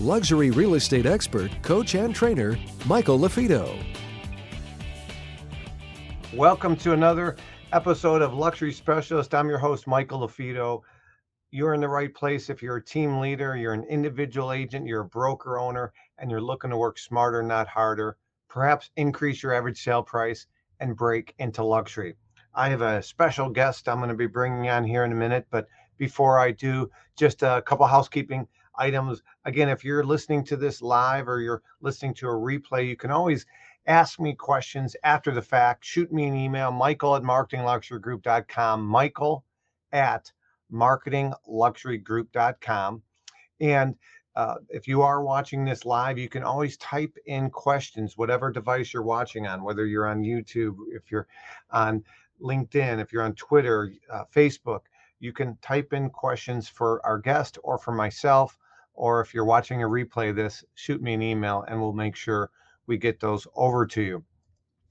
[0.00, 3.78] luxury real estate expert, coach, and trainer, Michael LaFido.
[6.34, 7.36] Welcome to another
[7.72, 9.34] episode of Luxury Specialist.
[9.34, 10.82] I'm your host, Michael LaFido.
[11.52, 15.02] You're in the right place if you're a team leader, you're an individual agent, you're
[15.02, 18.16] a broker owner, and you're looking to work smarter, not harder.
[18.48, 20.46] Perhaps increase your average sale price
[20.80, 22.16] and break into luxury.
[22.52, 25.46] I have a special guest I'm going to be bringing on here in a minute,
[25.50, 29.22] but before I do, just a couple housekeeping items.
[29.44, 33.10] Again, if you're listening to this live or you're listening to a replay, you can
[33.10, 33.44] always
[33.86, 35.84] ask me questions after the fact.
[35.84, 39.44] Shoot me an email, michael at marketingluxurygroup.com, michael
[39.92, 40.32] at
[40.72, 43.02] marketingluxurygroup.com.
[43.60, 43.94] And
[44.36, 48.92] uh, if you are watching this live, you can always type in questions, whatever device
[48.92, 51.28] you're watching on, whether you're on YouTube, if you're
[51.70, 52.02] on
[52.42, 54.80] LinkedIn, if you're on Twitter, uh, Facebook,
[55.20, 58.58] you can type in questions for our guest or for myself
[58.94, 62.16] or if you're watching a replay of this, shoot me an email and we'll make
[62.16, 62.50] sure
[62.86, 64.24] we get those over to you.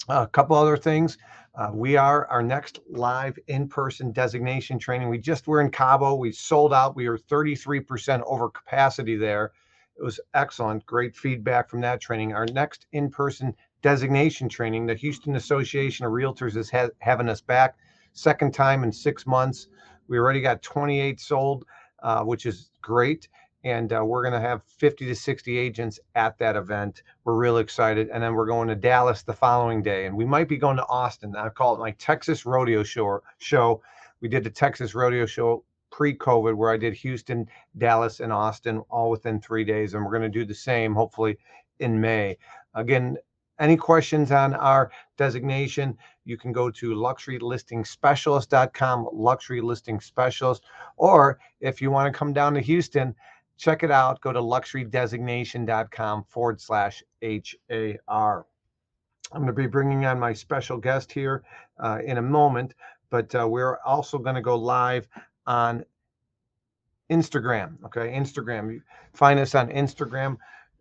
[0.10, 1.18] A couple other things.
[1.56, 5.08] Uh, we are our next live in-person designation training.
[5.08, 6.16] We just were in Cabo.
[6.16, 6.96] We sold out.
[6.96, 9.52] We were 33% over capacity there.
[9.96, 10.86] It was excellent.
[10.86, 12.34] Great feedback from that training.
[12.34, 17.76] Our next in-person designation training, the Houston Association of Realtors is ha- having us back.
[18.14, 19.68] Second time in six months.
[20.08, 21.66] We already got 28 sold,
[22.02, 23.30] uh, which is great
[23.64, 27.04] and uh, we're going to have 50 to 60 agents at that event.
[27.24, 28.10] We're really excited.
[28.10, 30.86] And then we're going to Dallas the following day, and we might be going to
[30.88, 31.36] Austin.
[31.36, 33.22] I call it my Texas Rodeo Show.
[33.40, 33.82] Show.
[34.22, 39.10] We did the Texas Rodeo Show pre-COVID, where I did Houston, Dallas, and Austin all
[39.10, 41.38] within three days, and we're going to do the same hopefully
[41.80, 42.38] in May.
[42.74, 43.18] Again,
[43.60, 45.96] any questions on our designation,
[46.26, 49.62] you can go to luxurylistingspecialist.com, luxury
[50.00, 50.64] specialist,
[50.98, 53.14] or if you want to come down to Houston,
[53.58, 54.22] check it out.
[54.22, 58.46] Go to luxurydesignation.com forward slash HAR.
[59.32, 61.44] I'm going to be bringing on my special guest here
[61.80, 62.76] uh, in a moment,
[63.10, 65.08] but uh, we're also going to go live
[65.48, 65.84] on
[67.10, 67.84] Instagram.
[67.86, 68.82] Okay, Instagram.
[69.14, 70.38] Find us on Instagram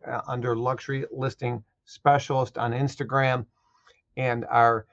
[0.06, 3.46] uh, under Luxury Listing Specialist on Instagram,
[4.16, 4.86] and our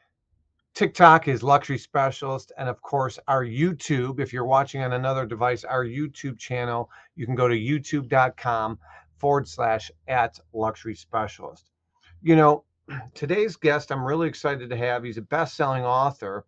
[0.79, 2.53] TikTok is Luxury Specialist.
[2.57, 7.25] And of course, our YouTube, if you're watching on another device, our YouTube channel, you
[7.25, 8.79] can go to youtube.com
[9.17, 11.71] forward slash at Luxury Specialist.
[12.21, 12.63] You know,
[13.13, 15.03] today's guest, I'm really excited to have.
[15.03, 16.45] He's a best selling author.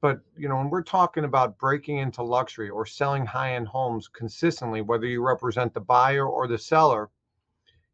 [0.00, 4.08] But, you know, when we're talking about breaking into luxury or selling high end homes
[4.08, 7.10] consistently, whether you represent the buyer or the seller,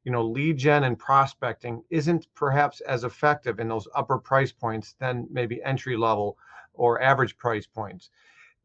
[0.04, 4.94] you know lead gen and prospecting isn't perhaps as effective in those upper price points
[4.98, 6.36] than maybe entry level
[6.74, 8.10] or average price points.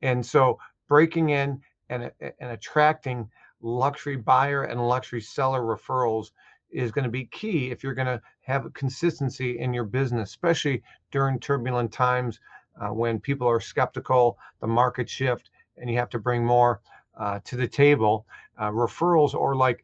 [0.02, 3.30] And so breaking in and, and attracting
[3.62, 6.32] luxury buyer and luxury seller referrals
[6.72, 10.84] is going to be key if you're going to have consistency in your business especially
[11.12, 12.40] during turbulent times
[12.80, 16.80] uh, when people are skeptical the market shift and you have to bring more
[17.18, 18.26] uh, to the table.
[18.58, 19.84] Uh, referrals or like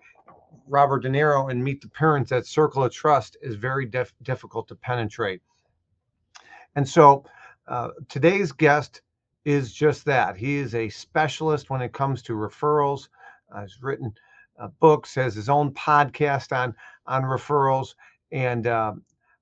[0.68, 4.68] Robert De Niro and Meet the Parents, that circle of trust is very dif- difficult
[4.68, 5.42] to penetrate.
[6.76, 7.26] And so
[7.68, 9.02] uh, today's guest
[9.46, 10.36] is just that.
[10.36, 13.10] He is a specialist when it comes to referrals.
[13.54, 14.14] Uh, he's written
[14.60, 16.74] uh, books, has his own podcast on
[17.08, 17.94] on referrals,
[18.32, 18.94] and uh,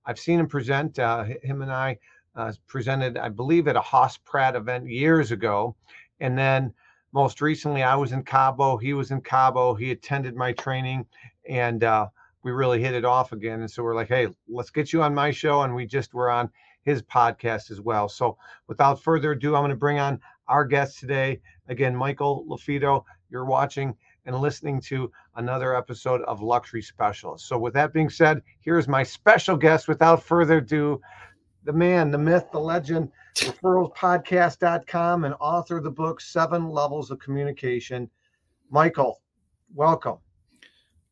[0.06, 1.00] I've seen him present.
[1.00, 1.98] Uh, him and I
[2.36, 5.76] uh, presented, I believe, at a Haas Pratt event years ago,
[6.20, 6.74] and then
[7.14, 11.06] most recently i was in cabo he was in cabo he attended my training
[11.48, 12.08] and uh,
[12.44, 15.14] we really hit it off again and so we're like hey let's get you on
[15.14, 16.50] my show and we just were on
[16.84, 18.10] his podcast as well.
[18.10, 18.38] So
[18.68, 21.42] without further ado i'm going to bring on our guest today.
[21.68, 23.96] Again michael lafido you're watching
[24.26, 27.48] and listening to another episode of luxury specialist.
[27.48, 29.88] So with that being said here's my special guest.
[29.88, 31.02] Without further ado
[31.66, 37.20] the man the myth the legend referralspodcast.com and author of the book Seven Levels of
[37.20, 38.10] Communication.
[38.70, 39.22] Michael,
[39.74, 40.18] welcome.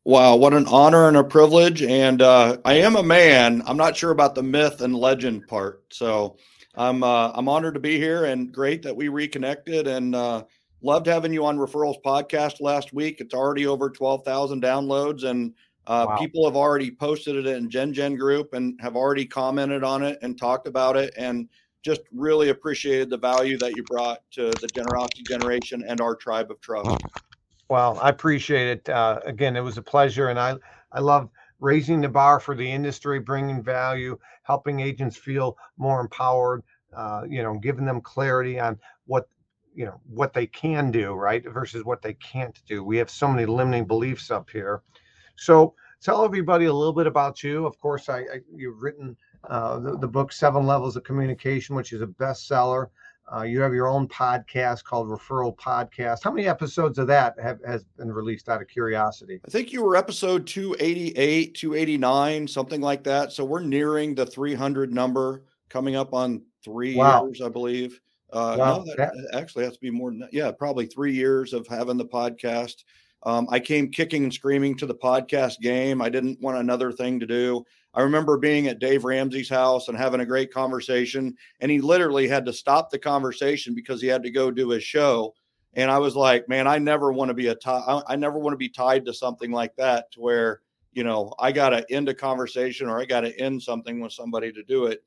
[0.04, 1.82] Wow, what an honor and a privilege.
[1.82, 3.62] And uh, I am a man.
[3.66, 5.82] I'm not sure about the myth and legend part.
[5.92, 6.36] So
[6.74, 10.44] I'm uh, I'm honored to be here and great that we reconnected and uh,
[10.82, 13.20] loved having you on Referrals Podcast last week.
[13.20, 15.54] It's already over 12,000 downloads and
[15.86, 16.16] Uh, Wow.
[16.16, 20.38] People have already posted it in GenGen group and have already commented on it and
[20.38, 21.48] talked about it, and
[21.82, 26.50] just really appreciated the value that you brought to the generosity generation and our tribe
[26.50, 26.96] of trust.
[27.68, 28.88] Well, I appreciate it.
[28.88, 30.56] Uh, again, it was a pleasure, and I
[30.92, 36.62] I love raising the bar for the industry, bringing value, helping agents feel more empowered.
[36.94, 39.26] Uh, you know, giving them clarity on what
[39.74, 42.84] you know what they can do, right, versus what they can't do.
[42.84, 44.82] We have so many limiting beliefs up here.
[45.36, 47.66] So tell everybody a little bit about you.
[47.66, 49.16] Of course, I, I you've written
[49.48, 52.88] uh, the, the book Seven Levels of Communication, which is a bestseller.
[53.34, 56.22] Uh, you have your own podcast called Referral Podcast.
[56.24, 59.40] How many episodes of that have has been released out of curiosity?
[59.46, 63.32] I think you were episode 288, 289, something like that.
[63.32, 67.24] So we're nearing the 300 number coming up on three Wow.
[67.26, 68.00] years, I believe.
[68.32, 70.32] Uh, Wow, no, that, that- that actually has to be more than that.
[70.34, 72.84] Yeah, probably three years of having the podcast.
[73.24, 76.02] Um, I came kicking and screaming to the podcast game.
[76.02, 77.64] I didn't want another thing to do.
[77.94, 82.26] I remember being at Dave Ramsey's house and having a great conversation, and he literally
[82.26, 85.34] had to stop the conversation because he had to go do his show.
[85.74, 88.58] And I was like, man, I never want to be a I never want to
[88.58, 90.60] be tied to something like that to where
[90.92, 94.12] you know I got to end a conversation or I got to end something with
[94.12, 95.02] somebody to do it.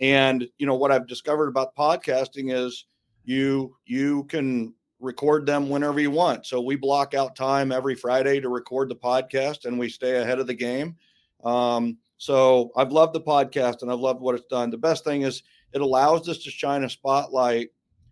[0.00, 2.86] And you know what I've discovered about podcasting is
[3.24, 6.46] you you can record them whenever you want.
[6.46, 10.38] So we block out time every Friday to record the podcast, and we stay ahead
[10.38, 10.96] of the game.
[11.42, 14.68] Um, so I've loved the podcast and I've loved what it's done.
[14.70, 15.42] The best thing is
[15.72, 17.70] it allows us to shine a spotlight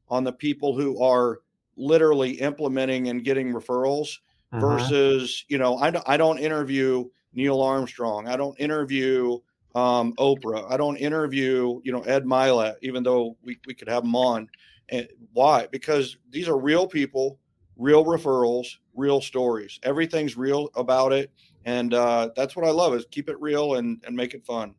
[0.08, 1.40] on the people who are
[1.76, 4.16] literally implementing and getting referrals
[4.52, 4.60] Mhm.
[4.60, 9.38] versus you know I don't I don't interview Neil Armstrong I don't interview
[9.74, 14.04] um, Oprah I don't interview you know Ed Mylett even though we, we could have
[14.04, 14.48] them on
[14.90, 17.38] and why because these are real people
[17.76, 21.30] real referrals real stories everything's real about it
[21.64, 24.74] and uh, that's what I love is keep it real and and make it fun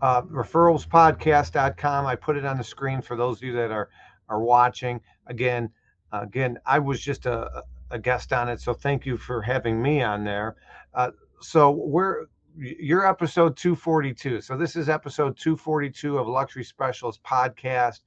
[0.00, 2.06] uh, referralspodcast.com.
[2.06, 3.88] I put it on the screen for those of you that are
[4.28, 5.00] are watching.
[5.26, 5.70] Again,
[6.12, 9.80] uh, again, I was just a, a guest on it, so thank you for having
[9.80, 10.56] me on there.
[10.94, 11.10] Uh,
[11.40, 12.26] so we're
[12.56, 14.40] you're episode 242.
[14.40, 18.00] So this is episode 242 of Luxury Specials podcast.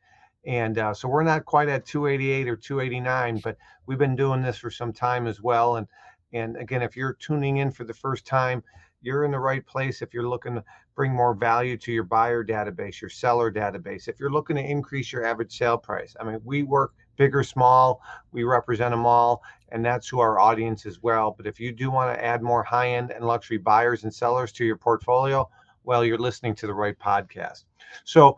[0.46, 4.58] And uh, so we're not quite at 288 or 289, but we've been doing this
[4.58, 5.76] for some time as well.
[5.76, 5.88] And
[6.34, 8.64] and again, if you're tuning in for the first time,
[9.02, 10.02] you're in the right place.
[10.02, 10.64] If you're looking to
[10.96, 15.12] bring more value to your buyer database, your seller database, if you're looking to increase
[15.12, 18.02] your average sale price, I mean, we work big or small,
[18.32, 21.32] we represent them all, and that's who our audience is well.
[21.36, 24.52] But if you do want to add more high end and luxury buyers and sellers
[24.54, 25.50] to your portfolio,
[25.84, 27.66] well, you're listening to the right podcast.
[28.06, 28.38] So,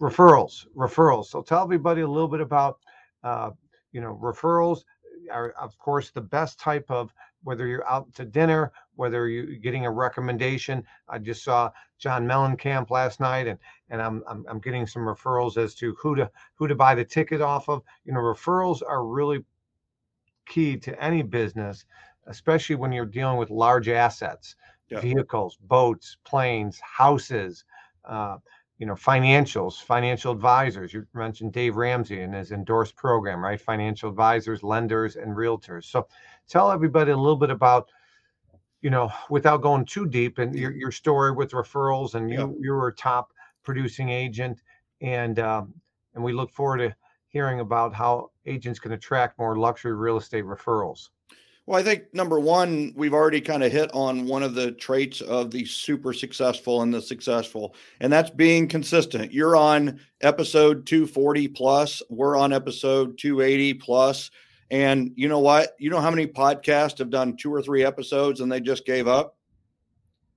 [0.00, 1.26] referrals, referrals.
[1.26, 2.78] So, tell everybody a little bit about,
[3.22, 3.50] uh,
[3.92, 4.84] you know, referrals
[5.32, 7.12] are, of course, the best type of
[7.42, 10.84] whether you're out to dinner, whether you're getting a recommendation.
[11.08, 13.58] I just saw John Mellencamp last night, and
[13.90, 17.04] and I'm, I'm I'm getting some referrals as to who to who to buy the
[17.04, 17.82] ticket off of.
[18.04, 19.44] You know, referrals are really
[20.46, 21.84] key to any business,
[22.26, 24.56] especially when you're dealing with large assets,
[24.88, 25.00] Yeah.
[25.00, 27.64] vehicles, boats, planes, houses.
[28.04, 28.38] Uh,
[28.78, 30.92] you know, financials, financial advisors.
[30.92, 33.60] You mentioned Dave Ramsey and his endorsed program, right?
[33.60, 35.84] Financial advisors, lenders, and realtors.
[35.84, 36.08] So,
[36.48, 37.88] tell everybody a little bit about
[38.82, 42.48] you know without going too deep and your, your story with referrals and you Yeah.
[42.60, 44.62] you were a top producing agent
[45.00, 45.74] and um,
[46.14, 46.94] and we look forward to
[47.28, 51.08] hearing about how agents can attract more luxury real estate referrals
[51.66, 55.20] Well, I think number one, we've already kind of hit on one of the traits
[55.20, 59.32] of the super successful and the successful, and that's being consistent.
[59.32, 64.30] You're on episode 240 plus, we're on episode 280 plus.
[64.70, 65.74] And you know what?
[65.78, 69.06] You know how many podcasts have done two or three episodes and they just gave
[69.06, 69.36] up?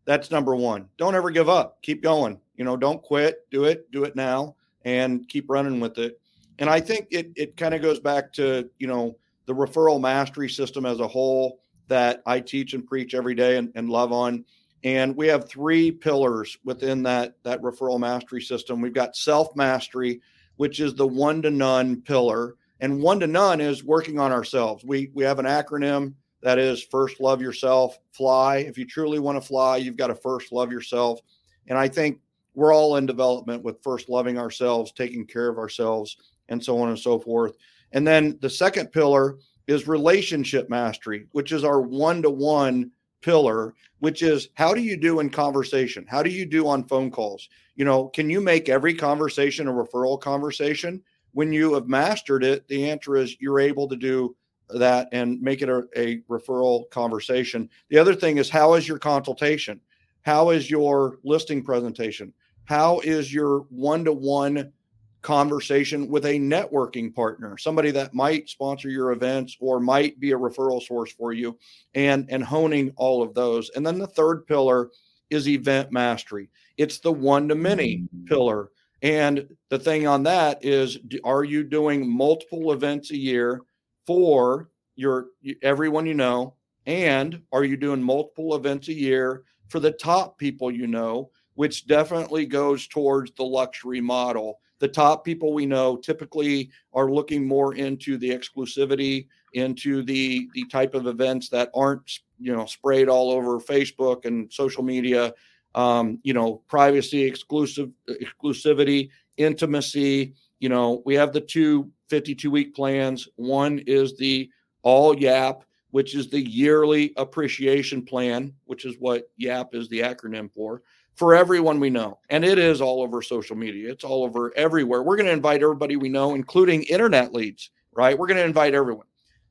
[0.06, 0.88] That's number one.
[0.98, 1.82] Don't ever give up.
[1.82, 2.40] Keep going.
[2.56, 3.50] You know, don't quit.
[3.50, 3.90] Do it.
[3.92, 4.56] Do it now
[4.86, 6.20] and keep running with it.
[6.60, 9.18] And I think it it kind of goes back to, you know,
[9.50, 13.72] the referral mastery system as a whole that I teach and preach every day and,
[13.74, 14.46] and love on.
[14.84, 18.80] And we have three pillars within that that referral mastery system.
[18.80, 20.22] We've got self mastery,
[20.58, 24.86] which is the one to none pillar, and one to none is working on ourselves.
[24.86, 26.14] We we have an acronym
[26.44, 28.58] that is first love yourself, fly.
[28.58, 31.22] If you truly want to fly, you've got to first love yourself.
[31.68, 32.20] And I think
[32.54, 36.18] we're all in development with first loving ourselves, taking care of ourselves,
[36.50, 37.58] and so on and so forth.
[37.92, 42.92] And then the second pillar is relationship mastery, which is our one to one
[43.22, 46.06] pillar, which is how do you do in conversation?
[46.08, 47.50] How do you do on phone calls?
[47.76, 51.02] You know, can you make every conversation a referral conversation?
[51.34, 54.36] When you have mastered it, the answer is you're able to do
[54.70, 57.70] that and make it a, a referral conversation.
[57.90, 59.82] The other thing is how is your consultation?
[60.22, 62.34] How is your listing presentation?
[62.66, 64.72] How is your one to one
[65.22, 70.38] conversation with a networking partner, somebody that might sponsor your events or might be a
[70.38, 71.58] referral source for you,
[71.94, 73.70] and, and honing all of those.
[73.72, 74.90] And then the third pillar
[75.30, 78.26] is event mastery, it's the one to many mm-hmm.
[78.26, 78.70] pillar.
[79.02, 83.62] And the thing on that is, are you doing multiple events a year
[84.06, 85.28] for your
[85.62, 86.56] everyone you know?
[86.86, 91.88] And are you doing multiple events a year for the top people you know, which
[91.88, 94.60] definitely goes towards the luxury model.
[94.80, 100.66] The top people we know typically are looking more into the exclusivity, into the the
[100.66, 105.34] type of events that aren't you know sprayed all over Facebook and social media.
[105.76, 110.34] Um, you know, privacy, exclusive exclusivity, intimacy.
[110.60, 113.28] You know, we have the two 52 week plans.
[113.36, 114.50] One is the
[114.82, 120.52] all YAP which is the yearly appreciation plan, which is what YAP is the acronym
[120.54, 120.84] for,
[121.20, 122.18] for everyone we know.
[122.30, 125.04] And it is all over social media, it's all over everywhere.
[125.04, 128.18] We're going to invite everybody we know, including internet leads, right?
[128.18, 129.06] We're going to invite everyone.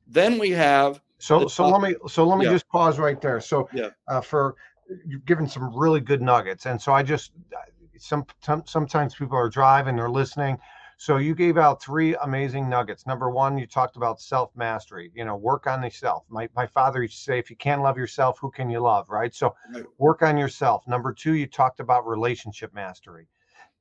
[0.07, 0.99] Then we have.
[1.19, 2.53] So, so let me so let me yeah.
[2.53, 3.39] just pause right there.
[3.39, 3.89] So, yeah.
[4.07, 4.55] Uh, for
[5.05, 7.33] you've given some really good nuggets, and so I just
[7.99, 8.25] some
[8.65, 10.57] sometimes people are driving, they're listening
[10.99, 13.07] so you gave out three amazing nuggets.
[13.07, 15.13] Number one, you talked about self mastery.
[15.15, 16.25] You know, work on yourself.
[16.27, 19.09] My my father used to say, if you can't love yourself, who can you love?
[19.09, 19.33] Right.
[19.33, 19.55] So
[19.97, 20.85] work on yourself.
[20.89, 23.29] Number two, you talked about relationship mastery.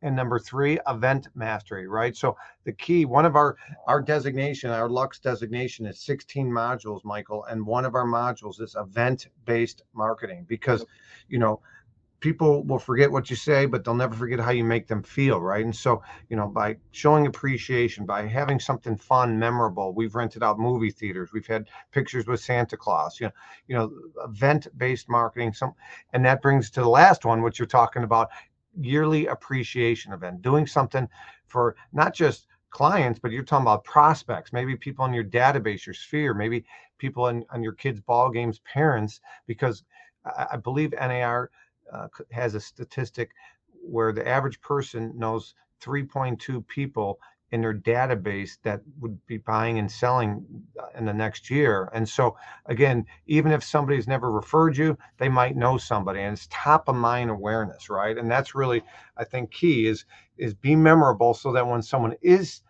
[0.01, 2.17] And number three, event mastery, right?
[2.17, 3.57] So the key, one of our
[3.89, 8.77] our designation, our Lux designation is 16 modules, Michael, and one of our modules is
[8.79, 10.87] event-based marketing because,
[11.29, 11.61] you know,
[12.21, 15.41] people will forget what you say, but they'll never forget how you make them feel,
[15.41, 15.65] right?
[15.65, 20.59] And so, you know, by showing appreciation, by having something fun, memorable, we've rented out
[20.59, 23.33] movie theaters, we've had pictures with Santa Claus, you know,
[23.69, 23.93] you know,
[24.25, 25.53] event-based marketing.
[25.53, 25.75] Some,
[26.13, 28.29] and that brings to the last one, which you're talking about,
[28.81, 31.09] yearly appreciation event, doing something
[31.47, 35.95] for not just clients, but you're talking about prospects, maybe people in your database, your
[35.95, 36.65] sphere, maybe
[36.99, 39.85] people in on your kids' ball games, parents, because
[40.25, 41.51] I, I believe NAR
[41.93, 43.31] uh, has a statistic
[43.83, 47.19] where the average person knows 3.2 people
[47.51, 50.45] in their database that would be buying and selling
[50.79, 51.91] uh, in the next year.
[51.95, 56.47] And so, again, even if somebody's never referred you, they might know somebody, and it's
[56.51, 58.17] top of mind awareness, right?
[58.19, 58.83] And that's really,
[59.17, 60.05] I think, key is
[60.37, 62.63] is be memorable so that when someone is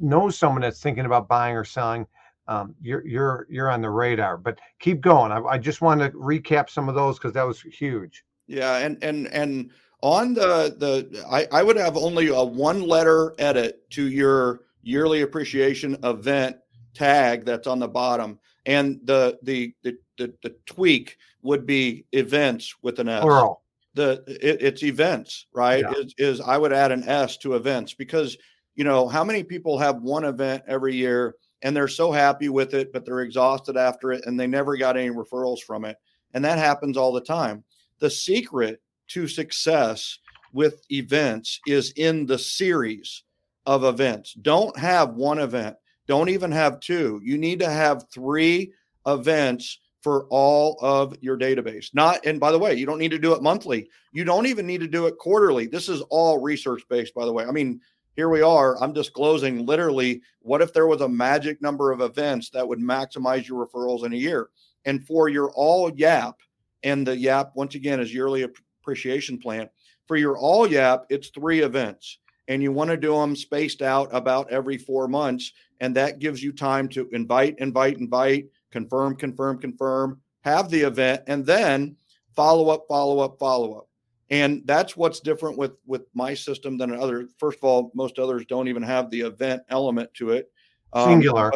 [0.00, 2.06] knows someone that's thinking about buying or selling,
[2.48, 4.36] um, you're you're you're on the radar.
[4.36, 5.30] But keep going.
[5.30, 8.24] I, I just want to recap some of those because that was huge.
[8.52, 9.70] Yeah, and and and
[10.02, 15.22] on the the I, I would have only a one letter edit to your yearly
[15.22, 16.58] appreciation event
[16.92, 22.74] tag that's on the bottom, and the the the the, the tweak would be events
[22.82, 23.22] with an S.
[23.22, 23.62] Plural.
[23.94, 25.82] The it, it's events, right?
[25.82, 26.02] Yeah.
[26.02, 28.36] Is, is I would add an S to events because
[28.74, 32.74] you know how many people have one event every year and they're so happy with
[32.74, 35.96] it, but they're exhausted after it and they never got any referrals from it,
[36.34, 37.64] and that happens all the time
[38.02, 40.18] the secret to success
[40.52, 43.22] with events is in the series
[43.64, 44.34] of events.
[44.34, 45.76] Don't have one event,
[46.08, 47.20] don't even have two.
[47.22, 48.72] You need to have three
[49.06, 51.94] events for all of your database.
[51.94, 53.88] Not, and by the way, you don't need to do it monthly.
[54.12, 55.68] You don't even need to do it quarterly.
[55.68, 57.44] This is all research based, by the way.
[57.44, 57.80] I mean,
[58.16, 58.82] here we are.
[58.82, 63.46] I'm disclosing literally what if there was a magic number of events that would maximize
[63.46, 64.50] your referrals in a year?
[64.86, 66.34] And for your all YAP,
[66.82, 68.46] and the YAP, once again, is yearly
[68.82, 69.68] appreciation plan.
[70.06, 74.08] For your all YAP, it's three events, and you want to do them spaced out
[74.12, 75.52] about every four months.
[75.80, 81.22] And that gives you time to invite, invite, invite, confirm, confirm, confirm, have the event,
[81.26, 81.96] and then
[82.34, 83.88] follow up, follow up, follow up.
[84.30, 87.28] And that's what's different with with my system than other.
[87.38, 90.50] First of all, most others don't even have the event element to it.
[90.92, 91.52] Um, Singular.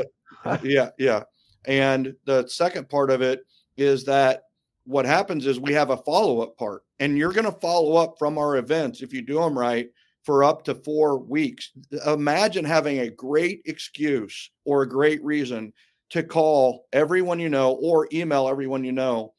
[0.62, 1.22] Yeah, yeah.
[1.66, 3.40] And the second part of it
[3.76, 4.42] is that
[4.86, 8.16] what happens is we have a follow up part, and you're going to follow up
[8.18, 9.88] from our events if you do them right
[10.24, 11.72] for up to four weeks.
[12.06, 15.72] Imagine having a great excuse or a great reason
[16.10, 19.34] to call everyone you know or email everyone you know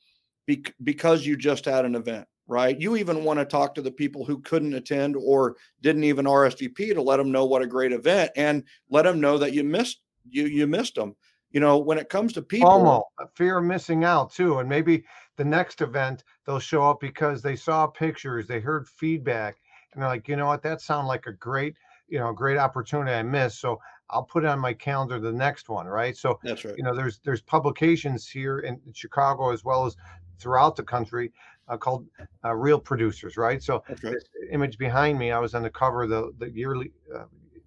[0.83, 2.79] because you just had an event, right?
[2.79, 6.93] You even want to talk to the people who couldn't attend or didn't even RSVP
[6.93, 10.01] to let them know what a great event and let them know that you missed
[10.29, 11.15] you you missed them.
[11.51, 15.05] You know, when it comes to people, FOMO, fear of missing out too, and maybe
[15.37, 19.57] the next event they'll show up because they saw pictures they heard feedback
[19.93, 21.75] and they're like you know what that sounded like a great
[22.07, 25.69] you know great opportunity i missed so I'll put it on my calendar the next
[25.69, 26.15] one, right?
[26.15, 26.75] So that's right.
[26.77, 29.95] You know, there's there's publications here in Chicago as well as
[30.39, 31.31] throughout the country
[31.67, 32.05] uh, called
[32.45, 33.61] uh, Real Producers, right?
[33.61, 33.99] So right.
[34.01, 37.25] the image behind me, I was on the cover of the the yearly uh,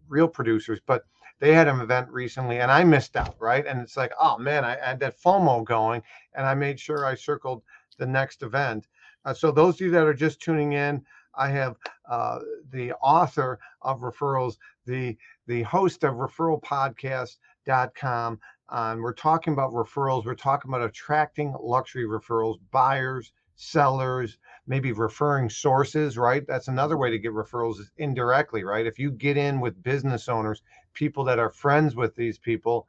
[0.09, 1.05] Real Producers, but
[1.41, 3.67] they had an event recently and I missed out, right?
[3.67, 6.03] And it's like, oh man, I, had that FOMO going,
[6.35, 7.63] and I made sure I circled
[7.99, 8.87] the next event.
[9.25, 11.03] Uh, so those of you that are just tuning in,
[11.35, 11.77] I have
[12.09, 12.39] uh,
[12.71, 14.57] the author of referrals,
[14.87, 15.17] the
[15.47, 18.41] the host of referralpodcast.com.
[18.69, 20.25] Um, we're talking about referrals.
[20.25, 26.47] We're talking about attracting luxury referrals, buyers, sellers, maybe referring sources, right?
[26.47, 28.87] That's another way to get referrals is indirectly, right?
[28.87, 30.63] If you get in with business owners,
[30.95, 32.87] people that are friends with these people,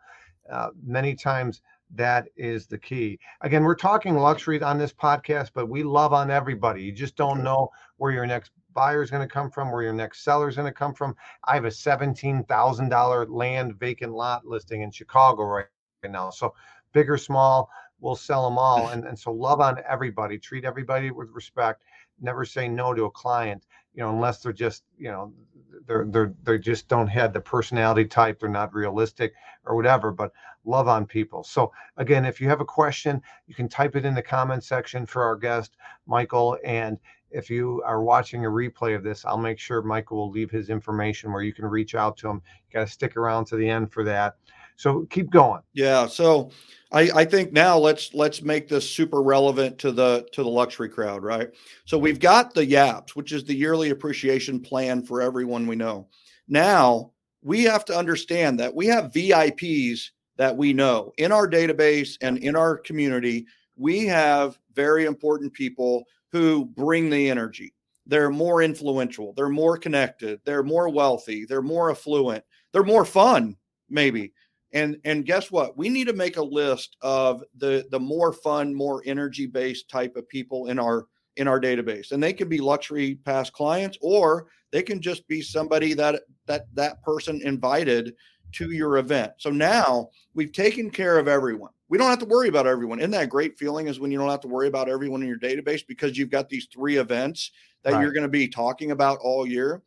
[0.49, 1.61] uh, many times
[1.95, 3.19] that is the key.
[3.41, 6.83] Again, we're talking luxury on this podcast, but we love on everybody.
[6.83, 9.93] You just don't know where your next buyer is going to come from, where your
[9.93, 11.15] next seller is going to come from.
[11.43, 15.65] I have a $17,000 land vacant lot listing in Chicago right
[16.09, 16.29] now.
[16.29, 16.53] So
[16.93, 18.87] big or small, we'll sell them all.
[18.91, 21.83] And, and so love on everybody, treat everybody with respect,
[22.19, 25.33] never say no to a client, you know, unless they're just, you know,
[25.87, 29.33] they're they're they just don't have the personality type they're not realistic
[29.65, 30.31] or whatever but
[30.65, 31.43] love on people.
[31.43, 35.05] So again if you have a question you can type it in the comment section
[35.05, 36.97] for our guest michael and
[37.31, 40.69] if you are watching a replay of this i'll make sure michael will leave his
[40.69, 42.41] information where you can reach out to him.
[42.69, 44.35] You got to stick around to the end for that
[44.75, 46.51] so keep going yeah so
[46.91, 50.89] I, I think now let's let's make this super relevant to the to the luxury
[50.89, 51.49] crowd, right?
[51.85, 56.09] So we've got the YAPS, which is the yearly appreciation plan for everyone we know.
[56.47, 57.11] Now
[57.41, 62.37] we have to understand that we have VIPs that we know in our database and
[62.39, 63.45] in our community.
[63.77, 67.73] We have very important people who bring the energy.
[68.05, 73.55] They're more influential, they're more connected, they're more wealthy, they're more affluent, they're more fun,
[73.89, 74.33] maybe
[74.73, 75.77] and and guess what?
[75.77, 80.15] We need to make a list of the the more fun more energy based type
[80.15, 82.11] of people in our in our database.
[82.11, 86.67] And they can be luxury past clients or they can just be somebody that that
[86.73, 88.15] that person invited
[88.53, 89.33] to your event.
[89.37, 91.71] So now we've taken care of everyone.
[91.89, 92.99] We don't have to worry about everyone.
[92.99, 95.39] Isn't that great feeling is when you don't have to worry about everyone in your
[95.39, 97.51] database because you've got these three events
[97.83, 98.01] that right.
[98.01, 99.81] you're going to be talking about all year?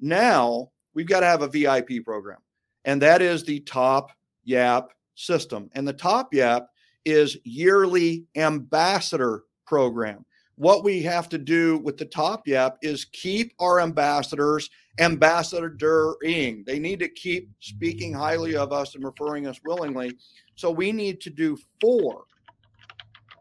[0.00, 2.38] Now we've got to have a vip program
[2.84, 4.12] and that is the top
[4.44, 5.70] YAP system.
[5.74, 6.68] And the top YAP
[7.04, 10.24] is yearly ambassador program.
[10.56, 16.66] What we have to do with the top YAP is keep our ambassadors ambassadoring.
[16.66, 20.12] They need to keep speaking highly of us and referring us willingly.
[20.56, 22.24] So we need to do four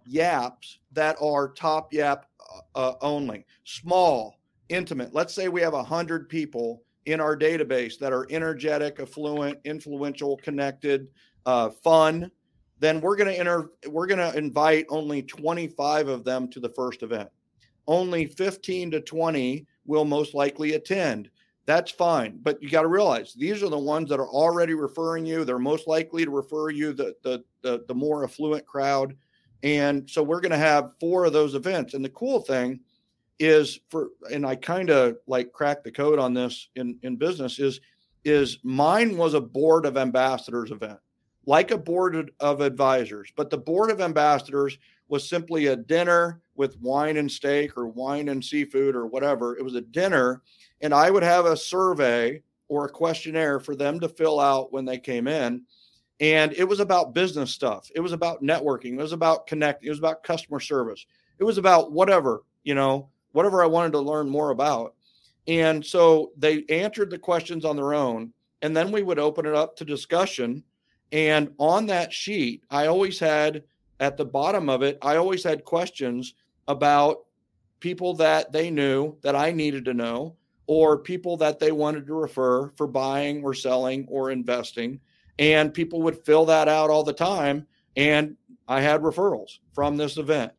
[0.10, 2.26] YAPs that are top YAP
[2.76, 5.14] uh, uh only, small, intimate.
[5.14, 11.08] Let's say we have 100 people in our database that are energetic, affluent, influential, connected,
[11.45, 12.30] uh, fun,
[12.80, 13.72] then we're going to enter.
[13.88, 17.30] We're going to invite only 25 of them to the first event.
[17.88, 21.30] Only 15 to 20 will most likely attend.
[21.65, 25.26] That's fine, but you got to realize these are the ones that are already referring
[25.26, 25.43] you.
[25.43, 29.15] They're most likely to refer you the the the, the more affluent crowd,
[29.63, 31.93] and so we're going to have four of those events.
[31.93, 32.80] And the cool thing
[33.39, 37.60] is for and I kind of like cracked the code on this in in business
[37.60, 37.80] is
[38.25, 40.99] is mine was a board of ambassadors event
[41.45, 44.78] like a board of advisors but the board of ambassadors
[45.10, 49.58] was simply a dinner with wine and steak or wine and seafood or whatever.
[49.58, 50.41] It was a dinner
[50.82, 54.86] and I would have a survey or a questionnaire for them to fill out when
[54.86, 55.63] they came in
[56.19, 57.89] and it was about business stuff.
[57.95, 58.93] It was about networking.
[58.93, 61.06] It was about connecting it was about customer service.
[61.39, 64.96] It was about whatever you know whatever I wanted to learn more about.
[65.48, 68.34] And so they answered the questions on their own.
[68.62, 70.63] And then we would open it up to discussion.
[71.12, 73.63] And on that sheet, I always had
[74.00, 76.34] at the bottom of it, I always had questions
[76.68, 77.26] about
[77.80, 80.36] people that they knew that I needed to know,
[80.68, 85.00] or people that they wanted to refer for buying or selling or investing.
[85.39, 87.65] And people would fill that out all the time.
[87.96, 88.36] And
[88.68, 90.52] I had referrals from this event.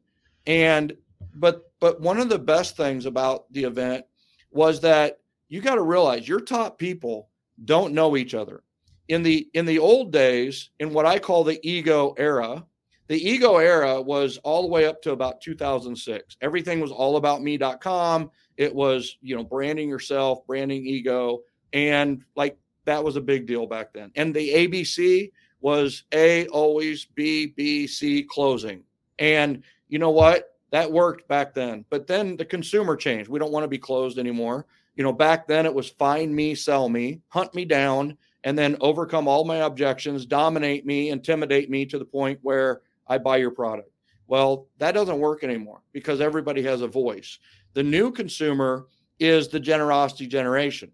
[0.47, 0.95] And
[1.35, 4.05] but but one of the best things about the event
[4.51, 7.29] was that you got to realize your top people
[7.65, 8.63] don't know each other.
[9.09, 12.65] In the in the old days, in what I call the ego era,
[13.09, 16.37] the ego era was all the way up to about 2006.
[16.41, 18.31] Everything was all about me.com.
[18.57, 21.41] It was, you know, branding yourself, branding ego,
[21.73, 24.13] and like that was a big deal back then.
[24.15, 28.85] And the ABC was A always B B C closing.
[29.19, 30.50] And you know what?
[30.71, 31.85] That worked back then.
[31.91, 33.29] But then the consumer changed.
[33.29, 34.67] We don't want to be closed anymore.
[34.97, 38.77] You know, back then it was find me, sell me, hunt me down, and then
[38.81, 43.51] overcome all my objections, dominate me, intimidate me to the point where I buy your
[43.51, 43.91] product.
[44.27, 47.39] Well, that doesn't work anymore because everybody has a voice.
[47.75, 48.87] The new consumer
[49.19, 50.93] is the generosity generation.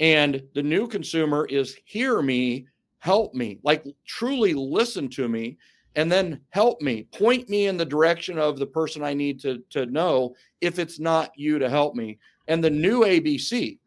[0.00, 2.66] And the new consumer is hear me,
[2.98, 5.58] help me, like truly listen to me,
[5.98, 9.64] and then help me, point me in the direction of the person I need to,
[9.70, 12.18] to know if it's not you to help me.
[12.46, 13.80] And the new ABC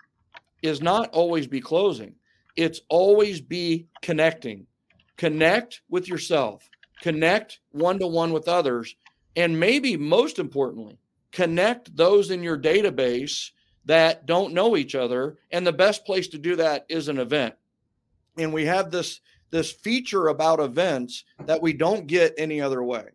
[0.61, 2.13] is not always be closing,
[2.57, 4.67] it's always be connecting.
[5.15, 6.69] Connect with yourself,
[6.99, 8.93] connect one to one with others,
[9.37, 10.97] and maybe most importantly,
[11.31, 13.51] connect those in your database
[13.85, 15.37] that don't know each other.
[15.49, 17.55] And the best place to do that is an event.
[18.37, 23.05] And we have this this feature about events that we don't get any other way.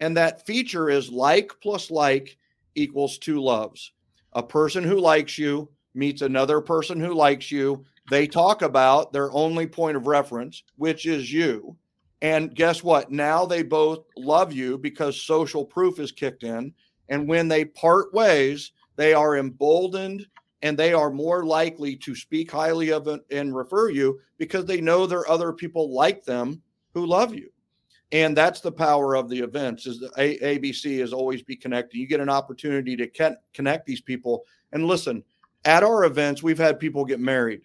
[0.00, 2.36] And that feature is like plus like
[2.74, 3.92] equals two loves.
[4.32, 7.84] A person who likes you meets another person who likes you.
[8.10, 11.76] They talk about their only point of reference which is you.
[12.22, 13.10] And guess what?
[13.10, 16.72] Now they both love you because social proof is kicked in.
[17.08, 20.26] And when they part ways they are emboldened
[20.62, 24.80] and they are more likely to speak highly of it and refer you because they
[24.80, 26.62] know there are other people like them
[26.94, 27.50] who love you.
[28.12, 31.96] And that's the power of the events is the A- abc is always be connected.
[31.96, 34.44] You get an opportunity to connect these people.
[34.72, 35.24] And listen
[35.64, 37.62] at our events we've had people get married.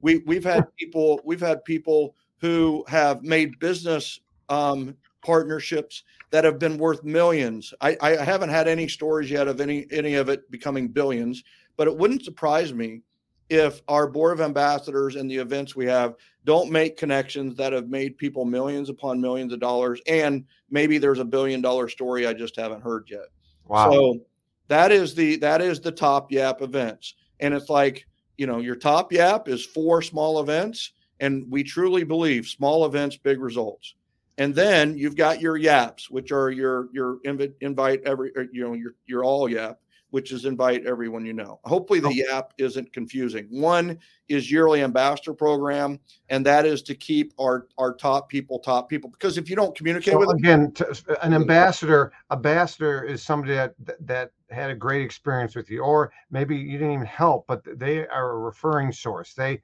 [0.00, 6.58] We, we've had people we've had people who have made business um, partnerships that have
[6.58, 7.74] been worth millions.
[7.80, 11.42] I, I haven't had any stories yet of any any of it becoming billions,
[11.78, 13.00] but it wouldn't surprise me
[13.48, 17.88] if our board of ambassadors and the events we have don't make connections that have
[17.88, 22.34] made people millions upon millions of dollars and maybe there's a billion dollar story i
[22.34, 23.28] just haven't heard yet.
[23.66, 23.90] Wow.
[23.90, 24.20] So
[24.68, 27.14] that is the that is the top yap events.
[27.40, 32.04] And it's like you know your top yap is four small events and we truly
[32.04, 33.94] believe small events big results.
[34.36, 38.94] And then you've got your yaps, which are your your invite every you know your
[39.06, 39.80] your all yap,
[40.10, 41.60] which is invite everyone you know.
[41.64, 42.34] Hopefully the oh.
[42.34, 43.46] yap isn't confusing.
[43.50, 48.88] One is yearly ambassador program, and that is to keep our our top people top
[48.88, 53.54] people because if you don't communicate so with again, them, an ambassador ambassador is somebody
[53.54, 57.62] that that had a great experience with you, or maybe you didn't even help, but
[57.78, 59.34] they are a referring source.
[59.34, 59.60] They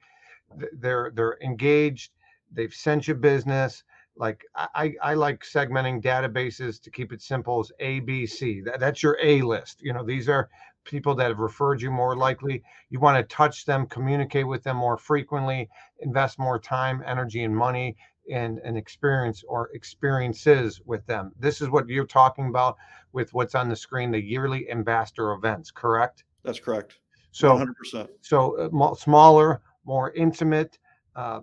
[0.73, 2.11] they're they're engaged.
[2.51, 3.83] They've sent you business
[4.17, 8.61] like I, I like segmenting databases to keep it simple as A, B, C.
[8.61, 9.81] That, that's your A list.
[9.81, 10.49] You know, these are
[10.85, 12.63] people that have referred you more likely.
[12.89, 17.55] You want to touch them, communicate with them more frequently, invest more time, energy, and
[17.55, 17.97] money
[18.31, 21.31] and an experience or experiences with them.
[21.39, 22.75] This is what you're talking about
[23.13, 26.23] with what's on the screen, the yearly ambassador events, correct?
[26.43, 26.99] That's correct.
[27.31, 28.07] So 100%.
[28.21, 30.79] So uh, smaller, more intimate,
[31.15, 31.41] uh,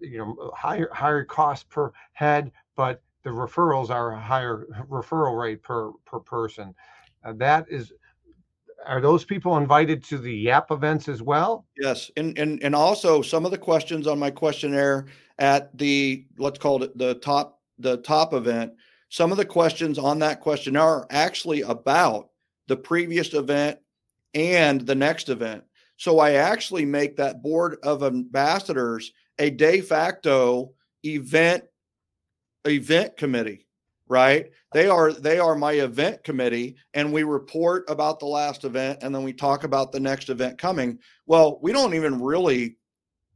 [0.00, 5.62] you know higher higher cost per head, but the referrals are a higher referral rate
[5.62, 6.74] per per person.
[7.24, 7.92] Uh, that is
[8.86, 11.66] are those people invited to the YAP events as well?
[11.78, 15.06] Yes, and and and also some of the questions on my questionnaire
[15.38, 18.72] at the let's call it the top the top event.
[19.08, 22.30] Some of the questions on that questionnaire are actually about
[22.66, 23.78] the previous event
[24.34, 25.64] and the next event.
[25.96, 30.72] So I actually make that board of ambassadors a de facto
[31.04, 31.64] event
[32.64, 33.66] event committee
[34.12, 34.50] right?
[34.74, 39.14] They are they are my event committee and we report about the last event and
[39.14, 40.98] then we talk about the next event coming.
[41.24, 42.76] Well we don't even really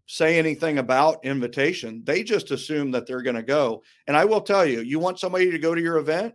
[0.04, 2.02] say anything about invitation.
[2.04, 3.82] They just assume that they're going to go.
[4.06, 6.34] And i will tell you you want somebody to go to your event?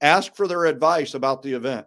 [0.00, 1.86] Ask for their advice about the event.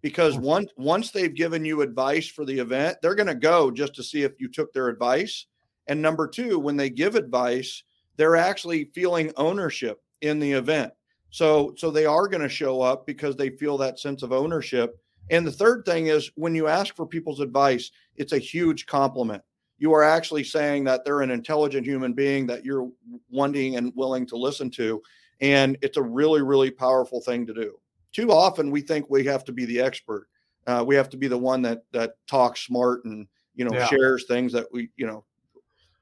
[0.00, 0.40] Because mm.
[0.40, 4.02] once once they've given you advice for the event they're going to go just to
[4.02, 5.44] see if you took their advice
[5.88, 7.82] and number two, when they give advice,
[8.16, 10.92] they're actually feeling ownership in the event.
[11.30, 14.98] So, so they are going to show up because they feel that sense of ownership.
[15.30, 19.42] And the third thing is when you ask for people's advice, it's a huge compliment.
[19.78, 22.90] You are actually saying that they're an intelligent human being that you're
[23.30, 25.02] wanting and willing to listen to.
[25.40, 27.78] And it's a really, really powerful thing to do.
[28.12, 30.28] Too often we think we have to be the expert.
[30.66, 33.86] Uh, we have to be the one that that talks smart and you know yeah.
[33.86, 35.24] shares things that we you know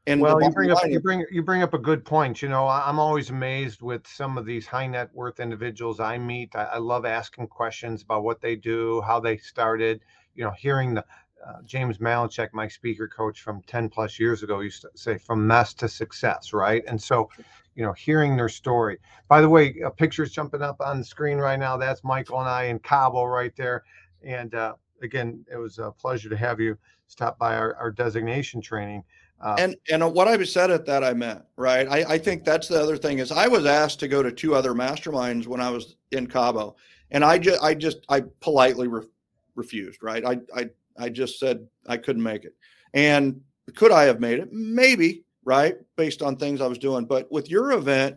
[0.06, 2.42] and well, you bring up you bring you bring up a good point.
[2.42, 6.54] You know, I'm always amazed with some of these high net worth individuals I meet.
[6.54, 10.02] I, I love asking questions about what they do, how they started.
[10.34, 11.04] You know, hearing the
[11.46, 15.46] uh, James Malinchak, my speaker coach from 10 plus years ago, used to say from
[15.46, 16.82] mess to success, right?
[16.86, 17.28] And so,
[17.74, 18.98] you know, hearing their story.
[19.28, 21.76] By the way, a picture's jumping up on the screen right now.
[21.76, 23.84] That's Michael and I in Cabo right there.
[24.22, 28.60] And uh, again, it was a pleasure to have you stop by our, our designation
[28.60, 29.04] training.
[29.40, 31.86] Uh, and and what I said at that I meant right.
[31.88, 34.54] I, I think that's the other thing is I was asked to go to two
[34.54, 36.76] other masterminds when I was in Cabo,
[37.10, 39.06] and I just I just I politely re-
[39.54, 40.02] refused.
[40.02, 40.24] Right.
[40.24, 42.54] I I I just said I couldn't make it.
[42.94, 43.40] And
[43.74, 44.52] could I have made it?
[44.52, 45.24] Maybe.
[45.44, 45.76] Right.
[45.96, 48.16] Based on things I was doing, but with your event,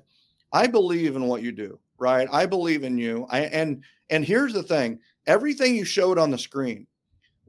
[0.53, 1.79] I believe in what you do.
[1.97, 2.27] Right.
[2.31, 3.27] I believe in you.
[3.29, 6.87] I and and here's the thing: everything you showed on the screen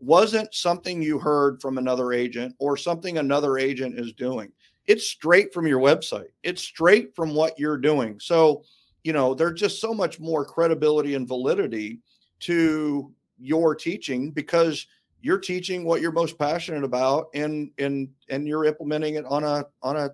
[0.01, 4.53] wasn't something you heard from another agent or something another agent is doing.
[4.87, 6.29] It's straight from your website.
[6.43, 8.19] It's straight from what you're doing.
[8.21, 8.63] So,
[9.05, 12.01] you know, there's just so much more credibility and validity
[12.41, 14.87] to your teaching because
[15.21, 19.65] you're teaching what you're most passionate about and and and you're implementing it on a
[19.83, 20.11] on a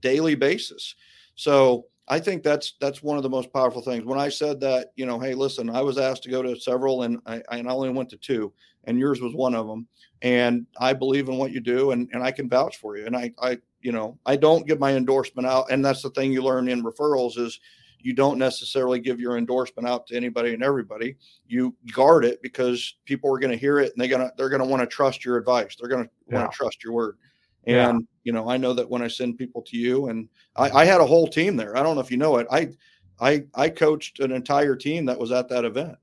[0.00, 0.94] daily basis.
[1.34, 4.04] So, I think that's that's one of the most powerful things.
[4.04, 7.02] When I said that, you know, hey, listen, I was asked to go to several,
[7.02, 8.52] and I, and I only went to two,
[8.86, 9.86] and yours was one of them.
[10.22, 13.06] And I believe in what you do, and and I can vouch for you.
[13.06, 16.32] And I I you know I don't give my endorsement out, and that's the thing
[16.32, 17.60] you learn in referrals is
[18.00, 21.16] you don't necessarily give your endorsement out to anybody and everybody.
[21.48, 24.64] You guard it because people are going to hear it, and they're gonna they're gonna
[24.64, 25.76] want to trust your advice.
[25.78, 26.38] They're gonna yeah.
[26.38, 27.18] want to trust your word.
[27.66, 28.06] And yeah.
[28.22, 31.00] you know, I know that when I send people to you, and I, I, had
[31.00, 31.76] a whole team there.
[31.76, 32.46] I don't know if you know it.
[32.50, 32.68] I
[33.20, 35.96] I I coached an entire team that was at that event.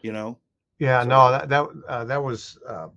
[0.00, 0.38] You know.
[0.82, 1.08] Yeah, so.
[1.08, 2.88] no, that that uh, that was uh,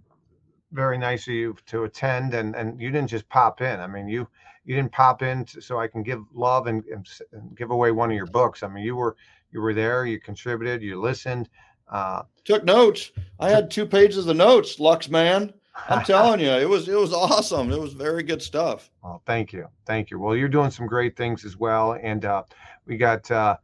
[0.71, 3.79] very nice of you to attend, and and you didn't just pop in.
[3.79, 4.27] I mean, you
[4.65, 7.91] you didn't pop in to, so I can give love and, and, and, give away
[7.91, 8.63] one of your books.
[8.63, 9.15] I mean, you were
[9.51, 11.47] you were there, you contributed, you listened,
[11.87, 13.11] uh, took notes.
[13.39, 15.53] I had two pages of notes, Lux man.
[15.87, 17.71] I'm telling you, it was it was awesome.
[17.71, 18.89] It was very good stuff.
[19.03, 20.17] Well, thank you, thank you.
[20.17, 22.45] Well, you're doing some great things as well, and uh,
[22.87, 23.57] we got uh,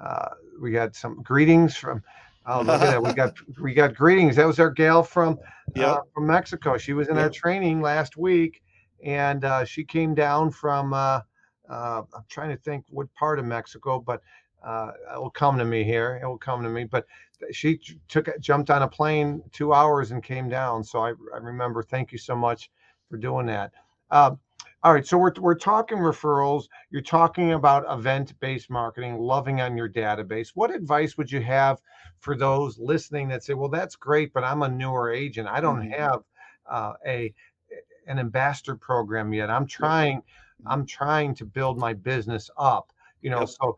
[0.00, 0.28] uh,
[0.62, 2.02] we got some greetings from.
[2.48, 3.02] Oh, look at that!
[3.02, 4.36] We got we got greetings.
[4.36, 5.38] That was our gal from
[5.74, 5.88] yep.
[5.88, 6.78] Uh, from Mexico.
[6.78, 7.24] She was in yep.
[7.24, 8.62] our training last week,
[9.04, 10.94] and uh, she came down from.
[10.94, 11.20] Uh,
[11.68, 14.22] I'm trying to think what part of Mexico, but
[14.64, 16.20] it will come to me here.
[16.22, 16.84] It will come to me.
[16.84, 17.06] But
[17.50, 20.84] she took jumped on a plane two hours and came down.
[20.84, 21.82] So I, I remember.
[21.82, 22.70] Thank you so much
[23.10, 23.72] for doing that.
[24.86, 26.68] All right, so we're we're talking referrals.
[26.90, 30.50] You're talking about event-based marketing, loving on your database.
[30.54, 31.80] What advice would you have
[32.20, 35.48] for those listening that say, "Well, that's great, but I'm a newer agent.
[35.48, 36.00] I don't mm-hmm.
[36.00, 36.22] have
[36.70, 37.34] uh, a
[38.06, 39.50] an ambassador program yet.
[39.50, 40.22] I'm trying.
[40.64, 43.48] I'm trying to build my business up." You know, yep.
[43.48, 43.76] so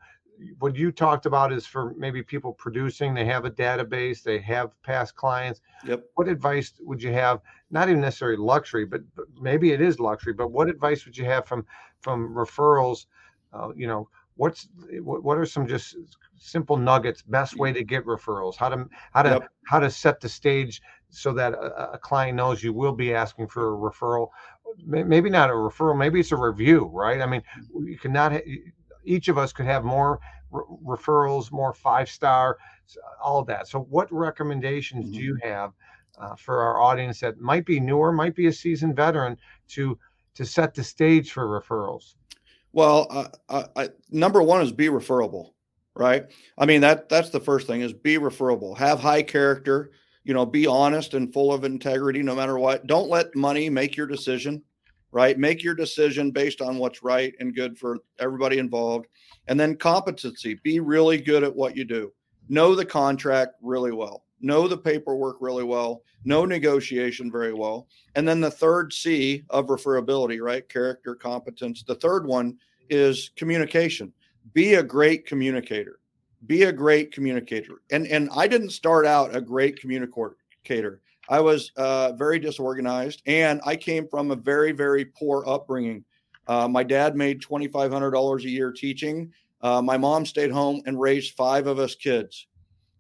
[0.59, 4.71] what you talked about is for maybe people producing they have a database they have
[4.83, 9.73] past clients yep what advice would you have not even necessarily luxury but, but maybe
[9.73, 11.65] it is luxury but what advice would you have from
[12.01, 13.07] from referrals
[13.53, 14.69] uh, you know what's
[15.03, 15.97] what, what are some just
[16.37, 19.49] simple nuggets best way to get referrals how to how to yep.
[19.65, 23.47] how to set the stage so that a, a client knows you will be asking
[23.47, 24.29] for a referral
[24.85, 27.43] maybe not a referral maybe it's a review right i mean
[27.85, 28.33] you cannot
[29.05, 32.59] each of us could have more re- referrals, more five star,
[33.23, 33.69] all of that.
[33.69, 35.15] So, what recommendations mm-hmm.
[35.15, 35.73] do you have
[36.21, 39.37] uh, for our audience that might be newer, might be a seasoned veteran
[39.69, 39.99] to
[40.35, 42.15] to set the stage for referrals?
[42.73, 45.55] Well, uh, uh I, number one is be referable,
[45.95, 46.27] right?
[46.57, 48.75] I mean that that's the first thing is be referable.
[48.75, 49.93] Have high character.
[50.25, 52.87] You know, be honest and full of integrity, no matter what.
[52.87, 54.63] Don't let money make your decision
[55.11, 55.39] right?
[55.39, 59.07] Make your decision based on what's right and good for everybody involved.
[59.47, 62.13] And then competency, be really good at what you do.
[62.49, 67.89] Know the contract really well, know the paperwork really well, know negotiation very well.
[68.15, 70.69] And then the third C of referability, right?
[70.69, 71.83] Character, competence.
[71.83, 72.59] The third one
[72.91, 74.13] is communication.
[74.55, 76.01] Be a great communicator.
[76.47, 77.83] Be a great communicator.
[77.91, 81.01] And and I didn't start out a great communicator.
[81.29, 86.05] I was uh, very disorganized, and I came from a very, very poor upbringing.
[86.47, 89.33] Uh, my dad made twenty five hundred dollars a year teaching.
[89.61, 92.47] Uh, my mom stayed home and raised five of us kids,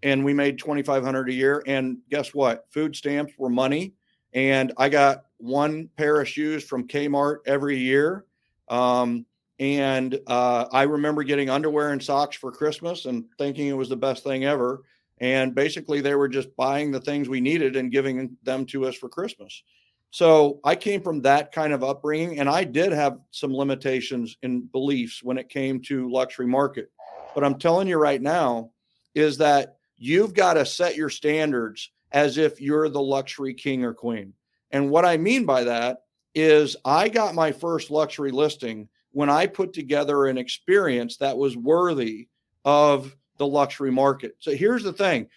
[0.02, 1.62] and we made twenty five hundred a year.
[1.66, 2.66] And guess what?
[2.70, 3.94] Food stamps were money,
[4.32, 8.24] and I got one pair of shoes from Kmart every year.
[8.68, 9.26] Um,
[9.61, 13.96] and uh, I remember getting underwear and socks for Christmas and thinking it was the
[13.96, 14.82] best thing ever
[15.20, 18.94] and basically they were just buying the things we needed and giving them to us
[18.94, 19.62] for christmas
[20.11, 24.62] so i came from that kind of upbringing and i did have some limitations in
[24.66, 26.90] beliefs when it came to luxury market
[27.34, 28.70] but i'm telling you right now
[29.14, 33.92] is that you've got to set your standards as if you're the luxury king or
[33.92, 34.32] queen
[34.70, 36.02] and what i mean by that
[36.34, 41.56] is i got my first luxury listing when i put together an experience that was
[41.56, 42.28] worthy
[42.64, 44.37] of the luxury market.
[44.40, 45.28] So here's the thing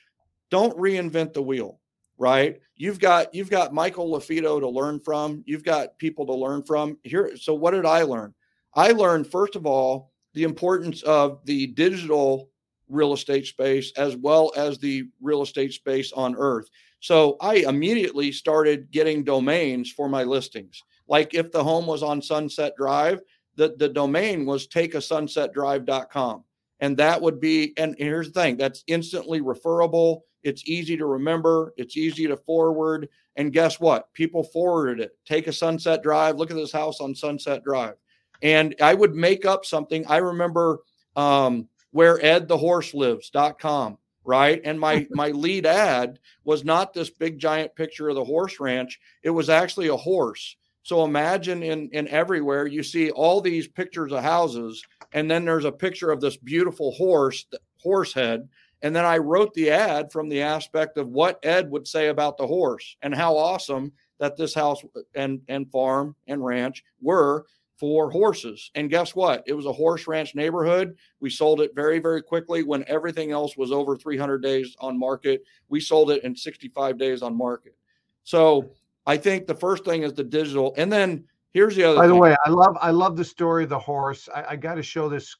[0.49, 1.79] don't reinvent the wheel,
[2.17, 2.59] right?
[2.75, 5.43] You've got you've got Michael LaFido to learn from.
[5.45, 6.97] You've got people to learn from.
[7.03, 8.33] Here, so what did I learn?
[8.75, 12.49] I learned first of all the importance of the digital
[12.91, 16.69] real estate space as well as the real estate space on earth.
[16.99, 20.83] So I immediately started getting domains for my listings.
[21.07, 23.21] Like if the home was on Sunset Drive,
[23.55, 26.43] the, the domain was takeasunsetdrive.com.
[26.79, 30.25] And that would be, and here's the thing that's instantly referable.
[30.43, 33.07] It's easy to remember, it's easy to forward.
[33.35, 34.11] And guess what?
[34.13, 35.17] People forwarded it.
[35.25, 37.95] Take a Sunset Drive, look at this house on Sunset Drive.
[38.41, 40.05] And I would make up something.
[40.07, 40.79] I remember
[41.15, 44.61] um, where Ed the horse lives.com, right?
[44.63, 48.99] And my my lead ad was not this big giant picture of the horse ranch.
[49.23, 50.55] It was actually a horse.
[50.83, 55.65] So imagine in in everywhere you see all these pictures of houses, and then there's
[55.65, 57.45] a picture of this beautiful horse,
[57.77, 58.47] horse head.
[58.83, 62.37] And then I wrote the ad from the aspect of what Ed would say about
[62.37, 64.81] the horse and how awesome that this house
[65.13, 67.45] and and farm and ranch were
[67.81, 68.69] for horses.
[68.75, 69.43] And guess what?
[69.47, 70.95] It was a horse ranch neighborhood.
[71.19, 75.43] We sold it very, very quickly when everything else was over 300 days on market.
[75.67, 77.75] We sold it in 65 days on market.
[78.23, 78.69] So
[79.07, 80.75] I think the first thing is the digital.
[80.77, 82.21] And then here's the other By the thing.
[82.21, 84.29] way, I love I love the story of the horse.
[84.33, 85.35] I, I got to show this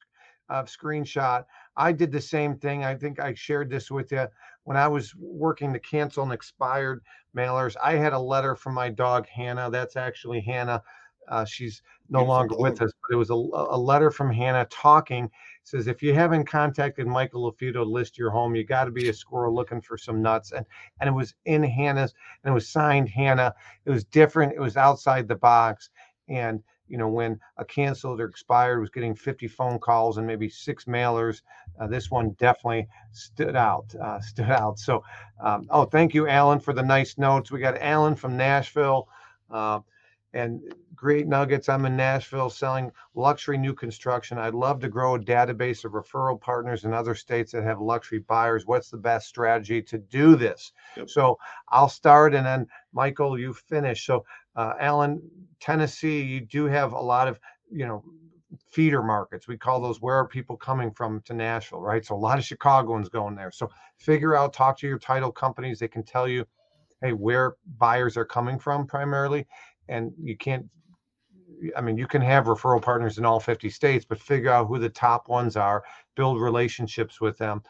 [0.49, 1.45] uh, screenshot.
[1.77, 2.83] I did the same thing.
[2.83, 4.25] I think I shared this with you
[4.63, 7.03] when I was working to cancel and expired
[7.37, 7.75] mailers.
[7.83, 9.69] I had a letter from my dog Hannah.
[9.69, 10.81] That's actually Hannah.
[11.27, 15.25] Uh, she's no longer with us, but it was a, a letter from Hannah talking.
[15.25, 15.31] It
[15.63, 19.09] says, if you haven't contacted Michael LaFido to list your home, you got to be
[19.09, 20.51] a squirrel looking for some nuts.
[20.51, 20.65] And
[20.99, 23.53] and it was in Hannah's, and it was signed Hannah.
[23.85, 24.53] It was different.
[24.53, 25.89] It was outside the box.
[26.27, 30.49] And you know, when a canceled or expired was getting 50 phone calls and maybe
[30.49, 31.41] six mailers,
[31.79, 33.95] uh, this one definitely stood out.
[33.95, 34.77] Uh, stood out.
[34.77, 35.01] So,
[35.41, 37.49] um, oh, thank you, Alan, for the nice notes.
[37.49, 39.07] We got Alan from Nashville.
[39.49, 39.79] Uh,
[40.33, 40.61] and
[40.95, 41.67] great nuggets.
[41.67, 44.37] I'm in Nashville selling luxury new construction.
[44.37, 48.19] I'd love to grow a database of referral partners in other states that have luxury
[48.19, 48.65] buyers.
[48.65, 50.73] What's the best strategy to do this?
[50.95, 51.09] Yep.
[51.09, 51.37] So
[51.69, 54.05] I'll start and then Michael, you finish.
[54.05, 55.21] So uh, Alan,
[55.59, 57.39] Tennessee, you do have a lot of,
[57.71, 58.03] you know,
[58.67, 59.47] feeder markets.
[59.47, 62.05] We call those where are people coming from to Nashville, right?
[62.05, 63.51] So a lot of Chicagoans going there.
[63.51, 65.79] So figure out, talk to your title companies.
[65.79, 66.45] They can tell you,
[67.01, 69.47] hey, where buyers are coming from primarily.
[69.91, 70.65] And you can't,
[71.75, 74.79] I mean, you can have referral partners in all 50 states, but figure out who
[74.79, 75.83] the top ones are,
[76.15, 77.61] build relationships with them.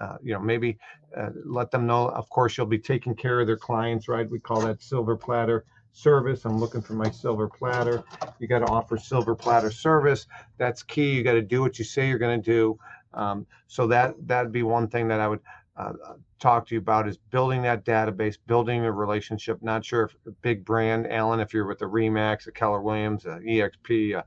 [0.00, 0.78] Uh, you know, maybe
[1.16, 2.08] uh, let them know.
[2.08, 4.28] Of course, you'll be taking care of their clients, right?
[4.28, 6.44] We call that silver platter service.
[6.44, 8.04] I'm looking for my silver platter.
[8.38, 10.26] You got to offer silver platter service.
[10.58, 11.12] That's key.
[11.12, 12.78] You got to do what you say you're going to do.
[13.14, 15.40] Um, so that that'd be one thing that I would
[15.76, 15.92] uh,
[16.38, 19.62] talk to you about is building that database, building a relationship.
[19.62, 23.26] Not sure if a big brand, Alan, if you're with the Remax, a Keller Williams,
[23.26, 24.24] a EXP, a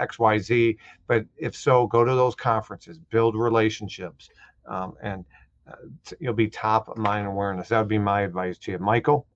[0.00, 0.76] XYZ,
[1.06, 4.28] but if so, go to those conferences, build relationships,
[4.66, 5.24] um, and
[5.68, 5.76] uh,
[6.20, 7.68] you'll be top of mind awareness.
[7.68, 9.26] That would be my advice to you, Michael.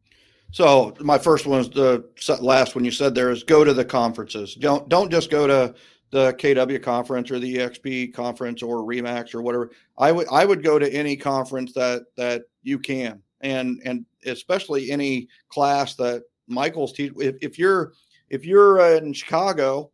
[0.50, 2.08] So my first one is the
[2.40, 4.54] last one you said there is go to the conferences.
[4.54, 5.74] Don't don't just go to
[6.10, 9.70] the KW conference or the EXP conference or Remax or whatever.
[9.98, 14.90] I would I would go to any conference that that you can and and especially
[14.90, 17.12] any class that Michael's teach.
[17.16, 17.92] If, if you're
[18.30, 19.90] if you're uh, in Chicago,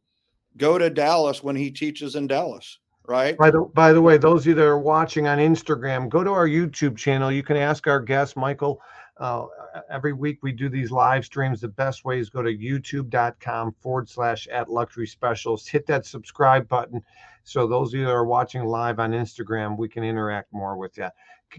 [0.56, 3.36] go to Dallas when he teaches in Dallas, right?
[3.36, 6.30] By the by the way, those of you that are watching on Instagram, go to
[6.30, 7.30] our YouTube channel.
[7.30, 8.80] You can ask our guest Michael.
[9.16, 9.46] Uh,
[9.90, 11.60] every week we do these live streams.
[11.60, 15.66] The best way is go to youtube.com forward slash at luxury specials.
[15.66, 17.02] Hit that subscribe button.
[17.44, 20.96] So those of you that are watching live on Instagram, we can interact more with
[20.98, 21.08] you.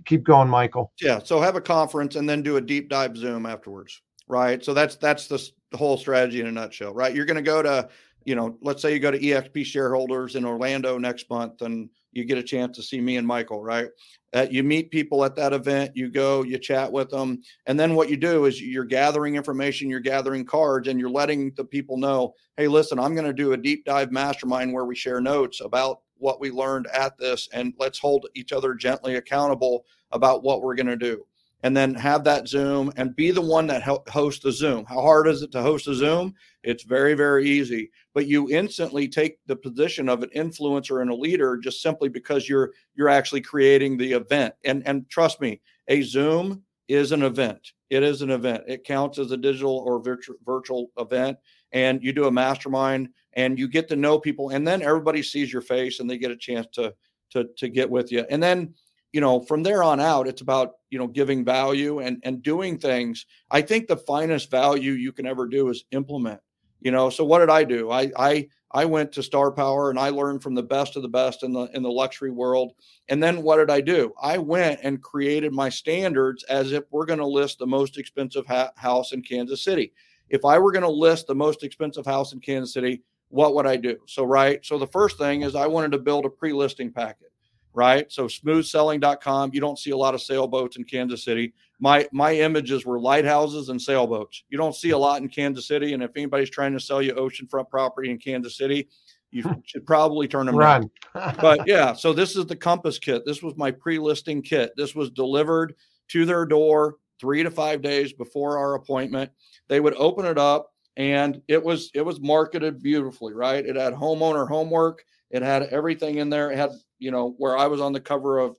[0.03, 0.91] Keep going, Michael.
[0.99, 1.19] Yeah.
[1.23, 4.63] So have a conference and then do a deep dive Zoom afterwards, right?
[4.63, 7.15] So that's that's the whole strategy in a nutshell, right?
[7.15, 7.87] You're going to go to,
[8.25, 12.23] you know, let's say you go to EXP shareholders in Orlando next month, and you
[12.23, 13.89] get a chance to see me and Michael, right?
[14.34, 17.93] Uh, you meet people at that event, you go, you chat with them, and then
[17.93, 21.97] what you do is you're gathering information, you're gathering cards, and you're letting the people
[21.97, 25.61] know, hey, listen, I'm going to do a deep dive mastermind where we share notes
[25.61, 30.61] about what we learned at this, and let's hold each other gently accountable about what
[30.61, 31.26] we're going to do
[31.66, 34.86] and then have that Zoom and be the one that ho- hosts the Zoom.
[34.86, 36.36] How hard is it to host a Zoom?
[36.61, 37.89] It's very, very easy.
[38.13, 42.47] But you instantly take the position of an influencer and a leader just simply because
[42.47, 44.53] you're you're actually creating the event.
[44.63, 47.72] And and trust me, a Zoom is an event.
[47.89, 48.66] It is an event.
[48.68, 51.36] It counts as a digital or virtual virtual event.
[51.72, 55.51] And you do a mastermind and you get to know people, and then everybody sees
[55.51, 56.93] your face and they get a chance to
[57.32, 58.24] to to get with you.
[58.30, 58.76] And then
[59.16, 62.78] you know, from there on out, it's about, you know, giving value and, and doing
[62.78, 63.26] things.
[63.49, 66.41] I think the finest value you can ever do is implement,
[66.82, 67.09] you know.
[67.09, 67.91] So what did I do?
[67.91, 71.07] I, I, I went to Star Power and I learned from the best of the
[71.07, 72.74] best in the in the luxury world.
[73.07, 74.11] And then what did I do?
[74.22, 78.45] I went and created my standards as if we're going to list the most expensive
[78.45, 79.93] ha- house in Kansas City.
[80.28, 83.66] If I were going to list the most expensive house in Kansas City, what would
[83.66, 83.95] I do?
[84.07, 87.32] So right, so the first thing is I wanted to build a pre-listing packet
[87.76, 88.11] right?
[88.11, 89.51] So smoothselling.com.
[89.53, 91.53] You don't see a lot of sailboats in Kansas City.
[91.80, 94.43] My my images were lighthouses and sailboats.
[94.49, 95.93] You don't see a lot in Kansas City.
[95.93, 98.88] And if anybody's trying to sell you oceanfront property in Kansas City,
[99.32, 100.89] you should probably turn them Run.
[101.13, 103.23] but yeah, so this is the compass kit.
[103.26, 104.71] This was my pre-listing kit.
[104.78, 105.76] This was delivered
[106.09, 109.32] to their door three to five days before our appointment.
[109.67, 113.65] They would open it up and it was it was marketed beautifully, right?
[113.65, 115.03] It had homeowner homework.
[115.32, 116.51] It had everything in there.
[116.51, 118.55] It had you know, where I was on the cover of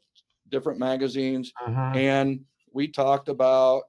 [0.51, 1.93] different magazines uh-huh.
[1.97, 2.41] and
[2.73, 3.83] we talked about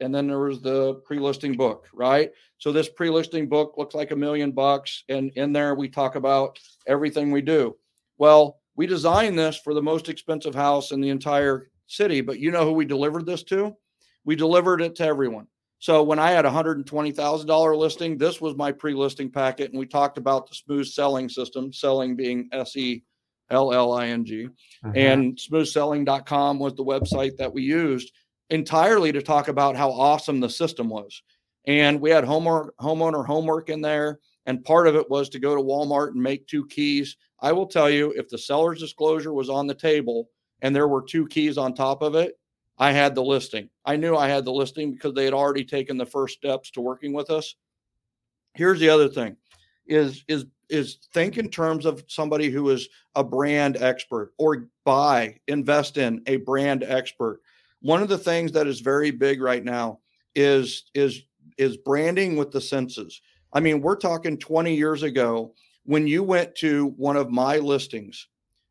[0.00, 2.30] and then there was the pre-listing book, right?
[2.58, 6.58] So this pre-listing book looks like a million bucks and in there we talk about
[6.86, 7.76] everything we do.
[8.18, 12.50] Well, we designed this for the most expensive house in the entire city, but you
[12.50, 13.74] know who we delivered this to?
[14.24, 15.46] We delivered it to everyone.
[15.80, 19.30] So when I had a hundred and twenty thousand dollar listing, this was my pre-listing
[19.30, 23.04] packet, and we talked about the smooth selling system, selling being S E
[23.50, 24.46] L L I N G.
[24.46, 24.92] Uh-huh.
[24.94, 28.12] And smoothselling.com was the website that we used
[28.50, 31.22] entirely to talk about how awesome the system was.
[31.66, 34.18] And we had homework, homeowner homework in there.
[34.46, 37.16] And part of it was to go to Walmart and make two keys.
[37.40, 40.30] I will tell you, if the seller's disclosure was on the table
[40.62, 42.32] and there were two keys on top of it,
[42.78, 43.68] I had the listing.
[43.84, 46.80] I knew I had the listing because they had already taken the first steps to
[46.80, 47.56] working with us.
[48.54, 49.36] Here's the other thing
[49.88, 55.36] is is is think in terms of somebody who is a brand expert or buy
[55.48, 57.40] invest in a brand expert
[57.80, 59.98] one of the things that is very big right now
[60.34, 61.22] is is
[61.56, 63.22] is branding with the senses
[63.52, 65.54] i mean we're talking 20 years ago
[65.84, 68.28] when you went to one of my listings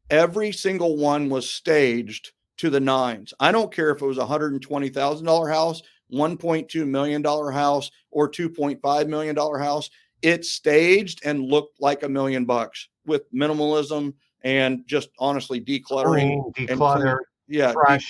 [0.10, 4.26] every single one was staged to the nines i don't care if it was a
[4.26, 5.82] $120000 house
[6.12, 9.90] 1.2 million dollar house or 2.5 million dollar house
[10.22, 16.68] it staged and looked like a million bucks with minimalism and just honestly decluttering, Clean,
[16.68, 18.10] declutter, yeah, fresh.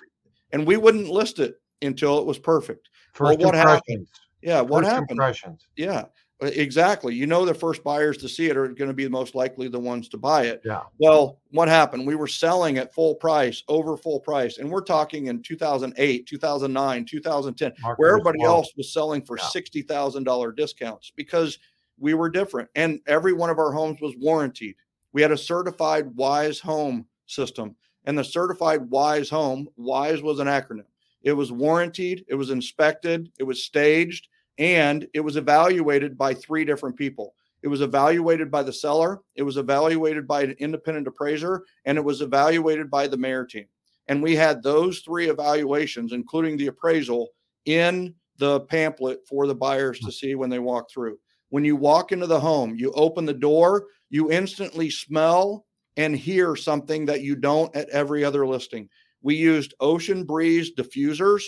[0.52, 2.90] and we wouldn't list it until it was perfect.
[3.14, 4.08] First well, what happened?
[4.42, 5.12] Yeah, what First happened?
[5.12, 5.68] Impressions.
[5.76, 6.06] Yeah,
[6.42, 7.16] exactly.
[7.16, 9.68] You know, the first buyers to see it are going to be the most likely
[9.68, 10.62] the ones to buy it.
[10.64, 10.84] Yeah.
[11.00, 12.06] Well, what happened?
[12.06, 17.06] We were selling at full price, over full price, and we're talking in 2008, 2009,
[17.06, 19.46] 2010, Market where everybody else was selling for yeah.
[19.46, 21.58] sixty thousand dollar discounts because
[22.00, 22.70] we were different.
[22.76, 24.76] And every one of our homes was warranted.
[25.14, 27.76] We had a certified WISE home system.
[28.06, 30.86] And the certified WISE home, WISE was an acronym.
[31.24, 36.66] It was warranted, it was inspected, it was staged, and it was evaluated by three
[36.66, 37.34] different people.
[37.64, 42.04] It was evaluated by the seller, it was evaluated by an independent appraiser, and it
[42.04, 43.66] was evaluated by the mayor team.
[44.08, 47.30] And we had those three evaluations, including the appraisal,
[47.66, 51.18] in the pamphlet for the buyers to see when they walk through.
[51.50, 55.66] When you walk into the home, you open the door, you instantly smell
[55.98, 58.88] and hear something that you don't at every other listing.
[59.22, 61.44] We used ocean breeze diffusers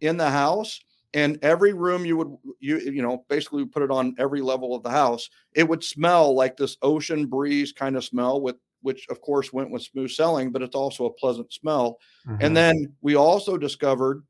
[0.00, 0.78] in the house
[1.14, 4.82] and every room you would you you know basically put it on every level of
[4.82, 9.20] the house it would smell like this ocean breeze kind of smell with which of
[9.20, 12.44] course went with smooth selling but it's also a pleasant smell mm-hmm.
[12.44, 14.22] and then we also discovered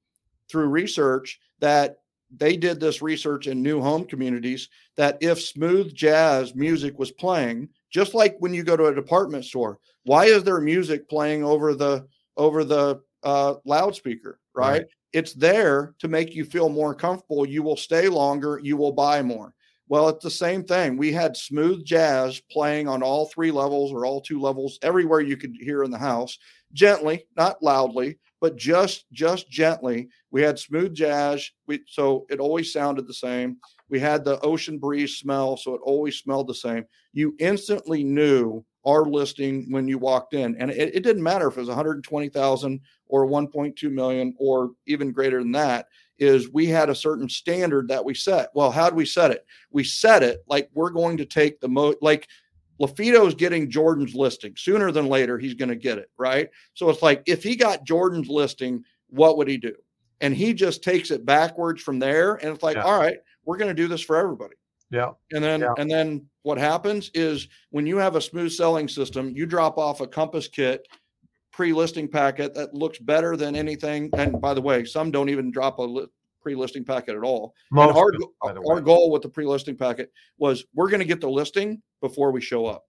[0.48, 1.96] through research that
[2.36, 7.68] they did this research in new home communities that if smooth jazz music was playing,
[7.90, 11.74] just like when you go to a department store, why is there music playing over
[11.74, 12.06] the
[12.36, 14.40] over the uh, loudspeaker?
[14.54, 14.70] Right?
[14.70, 14.86] right?
[15.14, 17.46] It's there to make you feel more comfortable.
[17.46, 18.60] You will stay longer.
[18.62, 19.54] You will buy more.
[19.88, 20.96] Well, it's the same thing.
[20.96, 25.36] We had smooth jazz playing on all three levels or all two levels, everywhere you
[25.36, 26.36] could hear in the house,
[26.72, 30.08] gently, not loudly, but just just gently.
[30.32, 33.58] We had smooth jazz, we, so it always sounded the same.
[33.88, 36.86] We had the ocean breeze smell, so it always smelled the same.
[37.12, 41.56] You instantly knew our listing when you walked in, and it, it didn't matter if
[41.56, 42.80] it was 120,000
[43.14, 45.86] or 1.2 million or even greater than that.
[46.18, 48.50] Is we had a certain standard that we set.
[48.54, 49.46] Well, how do we set it?
[49.70, 52.28] We set it like we're going to take the most like
[52.80, 55.38] LaFido is getting Jordan's listing sooner than later.
[55.38, 56.50] He's going to get it right.
[56.74, 59.74] So it's like if he got Jordan's listing, what would he do?
[60.20, 62.34] And he just takes it backwards from there.
[62.34, 62.84] And it's like, yeah.
[62.84, 64.54] all right, we're going to do this for everybody.
[64.90, 65.10] Yeah.
[65.32, 65.74] And then yeah.
[65.78, 70.00] and then what happens is when you have a smooth selling system, you drop off
[70.00, 70.86] a compass kit
[71.54, 74.10] pre-listing packet that looks better than anything.
[74.16, 76.06] And by the way, some don't even drop a li-
[76.40, 77.54] pre-listing packet at all.
[77.70, 77.98] Most and
[78.42, 82.32] our, our goal with the pre-listing packet was we're going to get the listing before
[82.32, 82.84] we show up.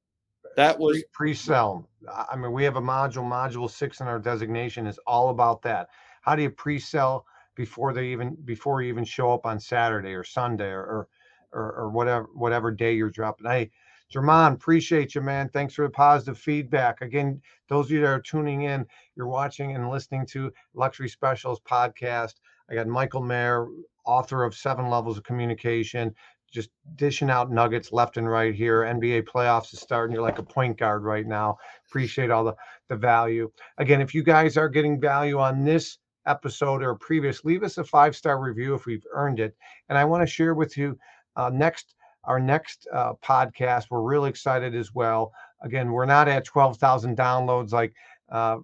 [0.55, 1.87] That was Pre- pre-sell.
[2.11, 5.61] I I mean, we have a module, module six in our designation is all about
[5.61, 5.89] that.
[6.21, 10.23] How do you pre-sell before they even, before you even show up on Saturday or
[10.23, 11.07] Sunday or,
[11.53, 13.49] or, or whatever, whatever day you're dropping.
[13.49, 13.71] Hey,
[14.13, 15.49] Jermon, appreciate you, man.
[15.49, 17.01] Thanks for the positive feedback.
[17.01, 18.85] Again, those of you that are tuning in,
[19.15, 22.35] you're watching and listening to Luxury Specials podcast.
[22.69, 23.67] I got Michael Maher,
[24.05, 26.13] author of Seven Levels of Communication,
[26.51, 28.81] just dishing out nuggets left and right here.
[28.81, 30.13] NBA playoffs is starting.
[30.13, 31.57] You're like a point guard right now.
[31.87, 32.55] Appreciate all the,
[32.87, 33.51] the value.
[33.77, 35.97] Again, if you guys are getting value on this
[36.27, 39.55] episode or previous, leave us a five star review if we've earned it.
[39.89, 40.97] And I want to share with you
[41.35, 41.95] uh, next
[42.25, 43.85] our next uh, podcast.
[43.89, 45.31] We're really excited as well.
[45.61, 47.93] Again, we're not at 12,000 downloads like
[48.29, 48.57] uh,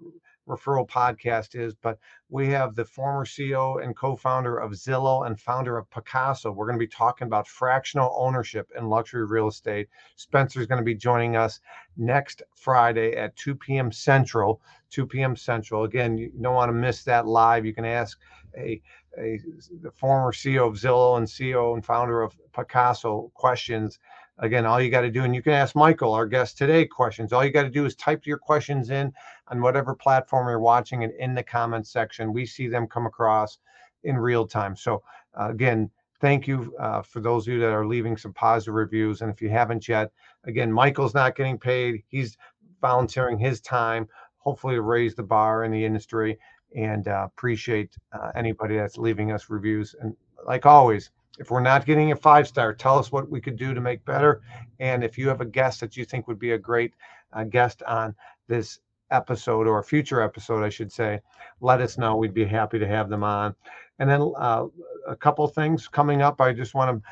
[0.48, 1.98] Referral Podcast is, but
[2.30, 6.54] we have the former CEO and co-founder of Zillow and founder of Pacaso.
[6.54, 9.88] We're going to be talking about fractional ownership in luxury real estate.
[10.16, 11.60] Spencer's going to be joining us
[11.96, 13.92] next Friday at 2 p.m.
[13.92, 14.62] Central.
[14.90, 15.36] 2 p.m.
[15.36, 15.84] Central.
[15.84, 17.66] Again, you don't want to miss that live.
[17.66, 18.20] You can ask
[18.58, 18.82] a,
[19.18, 19.40] a
[19.82, 24.00] the former CEO of Zillow and CEO and founder of Pacaso questions.
[24.40, 27.32] Again, all you got to do, and you can ask Michael, our guest today, questions.
[27.32, 29.14] All you got to do is type your questions in
[29.50, 32.34] on whatever platform you're watching and in the comments section.
[32.34, 33.60] We see them come across
[34.04, 34.76] in real time.
[34.76, 35.04] So,
[35.40, 39.22] uh, again, thank you uh, for those of you that are leaving some positive reviews.
[39.22, 40.12] And if you haven't yet,
[40.46, 42.04] again, Michael's not getting paid.
[42.08, 42.38] He's
[42.82, 44.08] volunteering his time,
[44.38, 46.40] hopefully to raise the bar in the industry.
[46.76, 49.96] And uh, appreciate uh, anybody that's leaving us reviews.
[50.00, 50.16] And
[50.46, 53.74] like always, if we're not getting a five star, tell us what we could do
[53.74, 54.42] to make better.
[54.80, 56.94] And if you have a guest that you think would be a great
[57.34, 58.16] uh, guest on
[58.48, 58.80] this
[59.12, 61.20] episode or a future episode, I should say,
[61.60, 62.16] let us know.
[62.16, 63.56] We'd be happy to have them on.
[64.00, 64.66] And then uh,
[65.08, 66.42] a couple things coming up.
[66.42, 67.10] I just want to,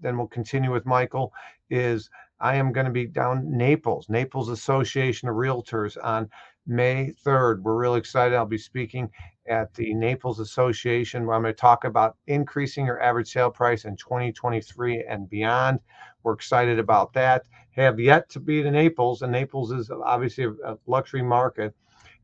[0.00, 1.32] then we'll continue with Michael.
[1.70, 6.30] Is I am going to be down Naples, Naples Association of Realtors on
[6.68, 7.62] May 3rd.
[7.62, 8.36] We're really excited.
[8.36, 9.10] I'll be speaking
[9.48, 13.86] at the Naples Association where I'm going to talk about increasing your average sale price
[13.86, 15.80] in 2023 and beyond.
[16.22, 17.46] We're excited about that.
[17.70, 21.74] Have yet to be to Naples, and Naples is obviously a, a luxury market.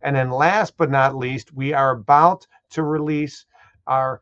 [0.03, 3.47] And then last but not least, we are about to release
[3.87, 4.21] our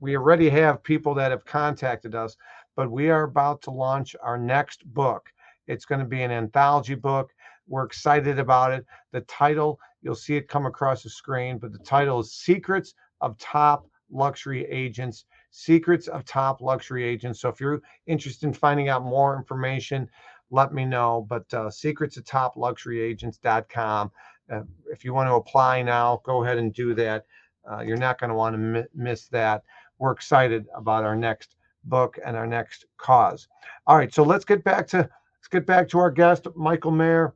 [0.00, 2.36] we already have people that have contacted us,
[2.74, 5.32] but we are about to launch our next book.
[5.66, 7.32] It's going to be an anthology book.
[7.66, 8.84] We're excited about it.
[9.12, 13.38] The title, you'll see it come across the screen, but the title is Secrets of
[13.38, 15.24] Top Luxury Agents.
[15.50, 17.40] Secrets of Top Luxury Agents.
[17.40, 20.08] So if you're interested in finding out more information,
[20.50, 21.26] let me know.
[21.28, 24.10] But uh, secrets of top luxury agents.com.
[24.50, 24.60] Uh,
[24.90, 27.24] if you want to apply now, go ahead and do that.
[27.70, 29.62] Uh, you're not going to want to mi- miss that.
[29.98, 33.48] We're excited about our next book and our next cause.
[33.86, 37.34] All right, so let's get back to let's get back to our guest, Michael Maher,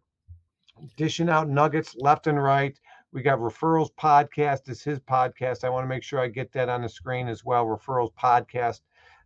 [0.96, 2.78] dishing out nuggets left and right.
[3.12, 4.68] We got referrals podcast.
[4.68, 5.64] Is his podcast.
[5.64, 7.64] I want to make sure I get that on the screen as well.
[7.64, 8.80] Referrals podcast.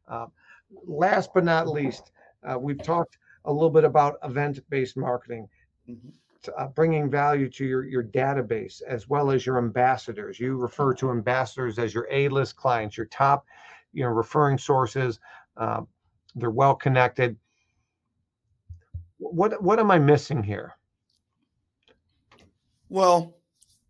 [0.08, 0.26] Uh,
[0.86, 2.12] last but not least,
[2.44, 5.48] uh, we've talked a little bit about event-based marketing.
[5.88, 6.12] Mhm.
[6.56, 10.40] Uh, bringing value to your, your database as well as your ambassadors.
[10.40, 13.46] You refer to ambassadors as your A-list clients, your top,
[13.92, 15.20] you know, referring sources.
[15.56, 15.82] Uh,
[16.34, 17.36] they're well connected.
[19.18, 20.74] What what am I missing here?
[22.92, 23.38] Well,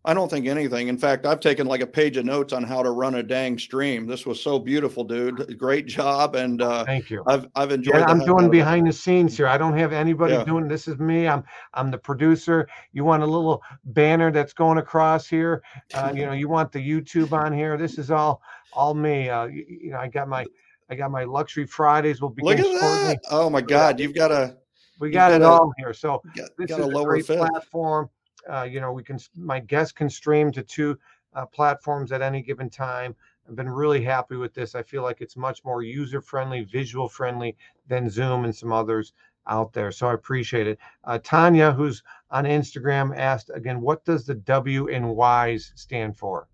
[0.05, 0.87] I don't think anything.
[0.87, 3.57] In fact, I've taken like a page of notes on how to run a dang
[3.59, 4.05] stream.
[4.07, 5.57] This was so beautiful, dude.
[5.59, 7.21] Great job, and uh, Thank you.
[7.27, 7.95] I've I've enjoyed.
[7.95, 8.51] Yeah, I'm doing it.
[8.51, 9.47] behind the scenes here.
[9.47, 10.45] I don't have anybody Yeah.
[10.45, 10.87] doing this.
[10.87, 11.27] Is me.
[11.27, 11.43] I'm
[11.73, 12.67] I'm the producer.
[12.93, 15.61] You want a little banner that's going across here.
[15.93, 17.77] Uh, you know, you want the YouTube on here.
[17.77, 18.41] This is all
[18.71, 19.29] all me.
[19.29, 20.45] Uh, you, you know, I got my
[20.89, 22.21] I got my luxury Fridays.
[22.21, 22.79] Will be Look at shortly.
[22.79, 23.19] that!
[23.31, 24.55] Oh my God, you've got a
[24.99, 25.93] We You've got it a- all here.
[25.93, 27.39] So got, this got is a a lower great fifth.
[27.39, 28.09] platform.
[28.49, 30.97] Uh, you know, we can my guests can stream to two
[31.33, 33.15] uh, platforms at any given time.
[33.47, 34.75] I've been really happy with this.
[34.75, 39.13] I feel like it's much more user friendly, visual friendly than Zoom and some others
[39.47, 39.91] out there.
[39.91, 40.79] So I appreciate it.
[41.03, 46.47] Uh, Tanya, who's on Instagram, asked again, what does the W and Y's stand for?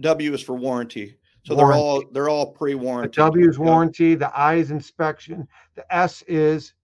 [0.00, 1.16] W is for warranty.
[1.44, 3.16] So they're all they're all pre-warranty.
[3.16, 4.14] W is warranty.
[4.14, 5.48] The I is inspection.
[5.74, 6.74] The S is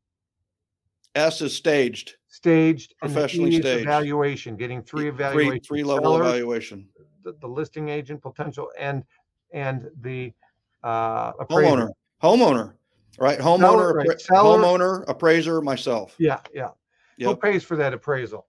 [1.15, 2.17] S is staged.
[2.37, 2.95] Staged.
[3.03, 3.83] And the Professionally E staged.
[3.83, 5.67] evaluation, getting three Three evaluations.
[5.67, 6.89] three level Seller, evaluation.
[7.23, 9.03] the, the listing agent potential and
[9.53, 10.33] and the
[10.85, 11.77] uh appraiser.
[11.77, 11.91] Homeowner.
[12.23, 12.73] Homeowner.
[13.19, 13.39] Right.
[13.39, 13.95] Homeowner.
[13.95, 14.21] right.
[14.21, 14.59] Seller.
[14.59, 15.05] Homeowner.
[15.09, 15.61] Appraiser.
[15.63, 16.15] Myself.
[16.19, 16.71] Yeah, yeah.
[17.21, 18.47] Who pays for that appraisal?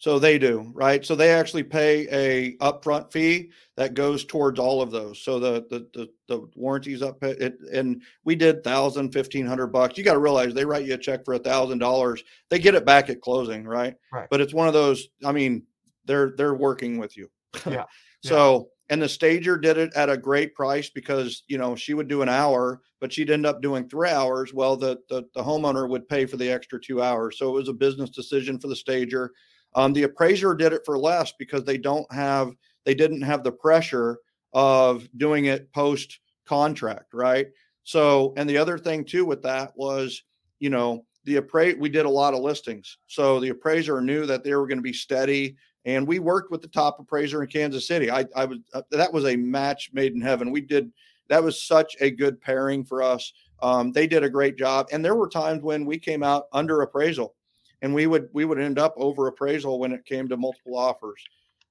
[0.00, 1.04] So they do, right?
[1.04, 5.22] So they actually pay a upfront fee that goes towards all of those.
[5.22, 9.98] So the the the, the warranties up it, and we did thousand, fifteen hundred bucks.
[9.98, 12.24] You got to realize they write you a check for a thousand dollars.
[12.48, 13.94] They get it back at closing, right?
[14.10, 14.26] Right.
[14.30, 15.06] But it's one of those.
[15.22, 15.64] I mean,
[16.06, 17.30] they're they're working with you.
[17.66, 17.84] Yeah.
[18.22, 22.08] so and the stager did it at a great price because you know she would
[22.08, 24.54] do an hour, but she'd end up doing three hours.
[24.54, 27.38] Well, the the, the homeowner would pay for the extra two hours.
[27.38, 29.32] So it was a business decision for the stager
[29.74, 32.52] um, the appraiser did it for less because they don't have
[32.84, 34.18] they didn't have the pressure
[34.52, 37.48] of doing it post contract, right?
[37.84, 40.22] So, and the other thing too with that was,
[40.58, 44.42] you know, the appraise we did a lot of listings, so the appraiser knew that
[44.42, 47.86] they were going to be steady, and we worked with the top appraiser in Kansas
[47.86, 48.10] City.
[48.10, 50.50] I, I was uh, that was a match made in heaven.
[50.50, 50.90] We did
[51.28, 53.32] that was such a good pairing for us.
[53.62, 56.80] Um, they did a great job, and there were times when we came out under
[56.80, 57.34] appraisal
[57.82, 61.22] and we would we would end up over appraisal when it came to multiple offers.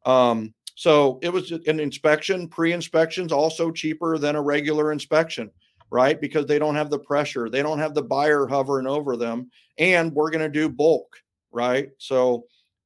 [0.05, 2.47] Um, so it was an inspection.
[2.47, 5.51] Pre-inspections also cheaper than a regular inspection,
[5.89, 6.19] right?
[6.19, 10.13] Because they don't have the pressure, they don't have the buyer hovering over them, and
[10.13, 11.15] we're going to do bulk,
[11.51, 11.89] right?
[11.97, 12.45] So.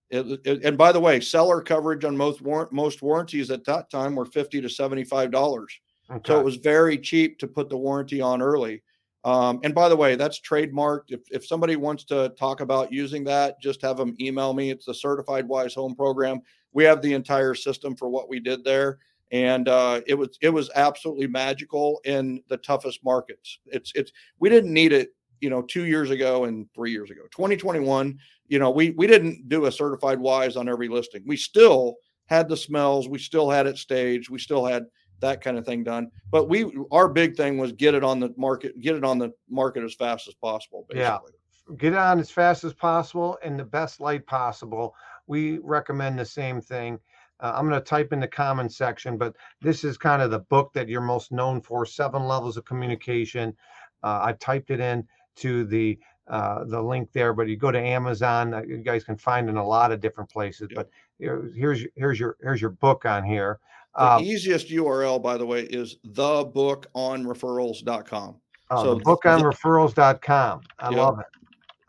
[0.09, 3.89] It, it, and by the way, seller coverage on most war- most warranties at that
[3.89, 5.73] time were fifty to seventy five dollars.
[6.11, 6.21] Okay.
[6.27, 8.83] So it was very cheap to put the warranty on early.
[9.25, 11.09] Um, and by the way, that's trademarked.
[11.11, 14.69] If, if somebody wants to talk about using that, just have them email me.
[14.69, 16.41] It's the Certified Wise Home Program.
[16.73, 18.99] We have the entire system for what we did there,
[19.31, 23.59] and uh, it was it was absolutely magical in the toughest markets.
[23.67, 25.09] It's it's we didn't need it,
[25.39, 27.21] you know, two years ago and three years ago.
[27.31, 28.17] 2021,
[28.47, 31.23] you know, we we didn't do a Certified Wise on every listing.
[31.25, 31.95] We still
[32.25, 33.07] had the smells.
[33.07, 34.29] We still had it staged.
[34.29, 34.85] We still had
[35.23, 36.11] that kind of thing done.
[36.29, 39.33] But we our big thing was get it on the market, get it on the
[39.49, 40.85] market as fast as possible.
[40.89, 41.01] Basically.
[41.01, 44.93] Yeah, get it on as fast as possible in the best light possible.
[45.25, 46.99] We recommend the same thing.
[47.39, 50.39] Uh, I'm going to type in the comment section, but this is kind of the
[50.39, 53.55] book that you're most known for: Seven Levels of Communication.
[54.03, 55.07] Uh, I typed it in
[55.37, 55.97] to the
[56.27, 58.53] uh, the link there, but you go to Amazon.
[58.53, 60.67] Uh, you guys can find in a lot of different places.
[60.73, 63.59] But here's here's your here's your book on here.
[63.95, 68.35] The um, easiest URL, by the way, is thebookonreferrals.com.
[68.71, 70.61] Oh, so bookonreferrals.com.
[70.79, 71.25] I yeah, love it.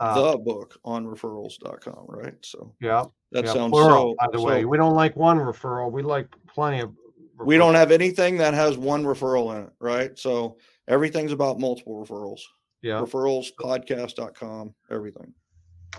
[0.00, 2.34] Uh, the book on referrals.com, right?
[2.42, 4.64] So yeah, that yeah, sounds plural, so, by the so, way.
[4.64, 5.90] We don't like one referral.
[5.90, 7.46] We like plenty of referrals.
[7.46, 10.18] we don't have anything that has one referral in it, right?
[10.18, 12.40] So everything's about multiple referrals.
[12.82, 13.00] Yeah.
[13.00, 15.32] Referralspodcast.com, everything.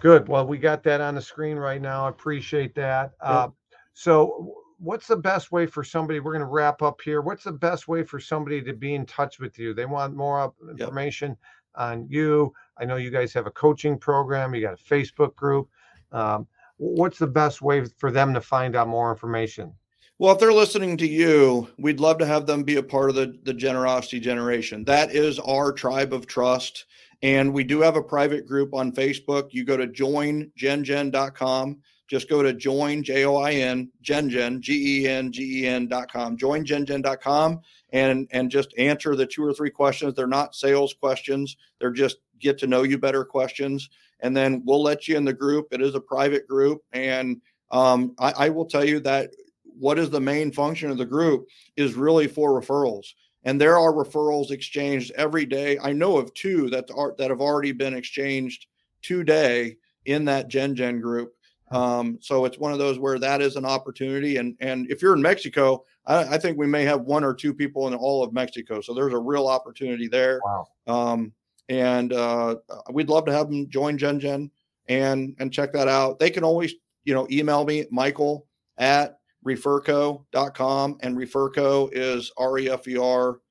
[0.02, 0.28] Good.
[0.28, 2.06] Well, we got that on the screen right now.
[2.06, 3.14] I appreciate that.
[3.24, 3.32] Yep.
[3.32, 3.48] Uh,
[3.94, 7.52] so what's the best way for somebody we're going to wrap up here what's the
[7.52, 9.74] best way for somebody to be in touch with you?
[9.74, 11.38] They want more information yep.
[11.76, 12.54] on you.
[12.78, 15.70] I know you guys have a coaching program you got a facebook group.
[16.12, 16.48] Um,
[16.78, 19.74] what's the best way for them to find out more information?
[20.18, 23.16] Well if they're listening to you we'd love to have them be a part of
[23.16, 24.84] the, the generosity generation.
[24.86, 26.86] That is our tribe of trust
[27.22, 29.48] and we do have a private group on facebook.
[29.52, 31.78] You go to joingengen.com
[32.08, 35.88] just go to join, J O I N, GenGen, G E N G E N
[35.88, 40.14] dot com, Join joingengen.com, and, and just answer the two or three questions.
[40.14, 43.90] They're not sales questions, they're just get to know you better questions.
[44.22, 45.68] And then we'll let you in the group.
[45.72, 46.82] It is a private group.
[46.94, 47.42] And
[47.72, 49.32] um, I, I will tell you that
[49.64, 53.08] what is the main function of the group is really for referrals
[53.46, 55.78] and there are referrals exchanged every day.
[55.80, 58.66] I know of two that are that have already been exchanged
[59.04, 61.35] today in that Gen Gen group.
[61.72, 64.38] Um, so it's one of those where that is an opportunity.
[64.38, 67.54] And and if you're in Mexico, I, I, think we may have one or two
[67.54, 68.82] people in all of Mexico.
[68.82, 70.40] So there's a real opportunity there.
[70.46, 70.68] Wow.
[70.86, 71.34] Um,
[71.68, 72.58] and uh,
[72.92, 74.52] we'd love to have them join Gen Gen
[74.88, 76.20] and and check that out.
[76.20, 78.46] They can always you know email me Michael
[78.78, 83.42] at referco.com and referco is r-e-f-e-r-c-o.com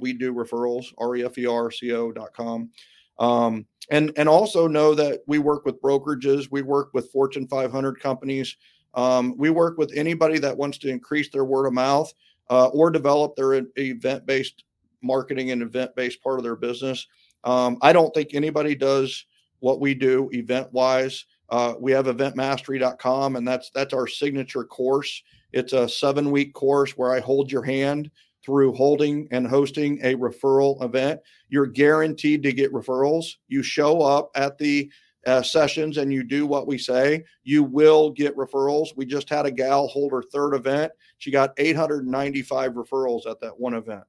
[0.00, 2.70] we do referrals r-e-f-e-r-c-o.com
[3.18, 8.00] um, and and also know that we work with brokerages, we work with Fortune 500
[8.00, 8.56] companies,
[8.94, 12.12] um, we work with anybody that wants to increase their word of mouth
[12.50, 14.64] uh, or develop their event based
[15.02, 17.06] marketing and event based part of their business.
[17.44, 19.26] Um, I don't think anybody does
[19.60, 21.26] what we do event wise.
[21.50, 25.22] Uh, we have eventmastery.com, and that's that's our signature course.
[25.52, 28.10] It's a seven week course where I hold your hand
[28.44, 31.20] through holding and hosting a referral event.
[31.48, 33.36] You're guaranteed to get referrals.
[33.48, 34.90] You show up at the
[35.26, 38.88] uh, sessions and you do what we say, you will get referrals.
[38.94, 40.92] We just had a gal hold her third event.
[41.16, 44.04] She got 895 referrals at that one event.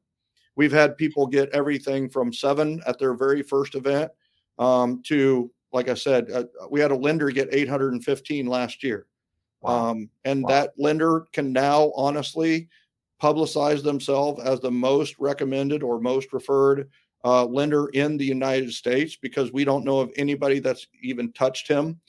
[0.58, 4.12] We've had people get everything from seven at their very first event
[4.60, 9.08] um, to like I said, uh, we had a lender get 815 last year.
[9.62, 9.90] Wow.
[9.90, 10.50] Um, and Wow.
[10.50, 12.70] that lender can now honestly
[13.22, 16.90] publicize themselves as the most recommended or most referred
[17.24, 21.68] uh, lender in the United States because we don't know of anybody that's even touched
[21.68, 22.00] him.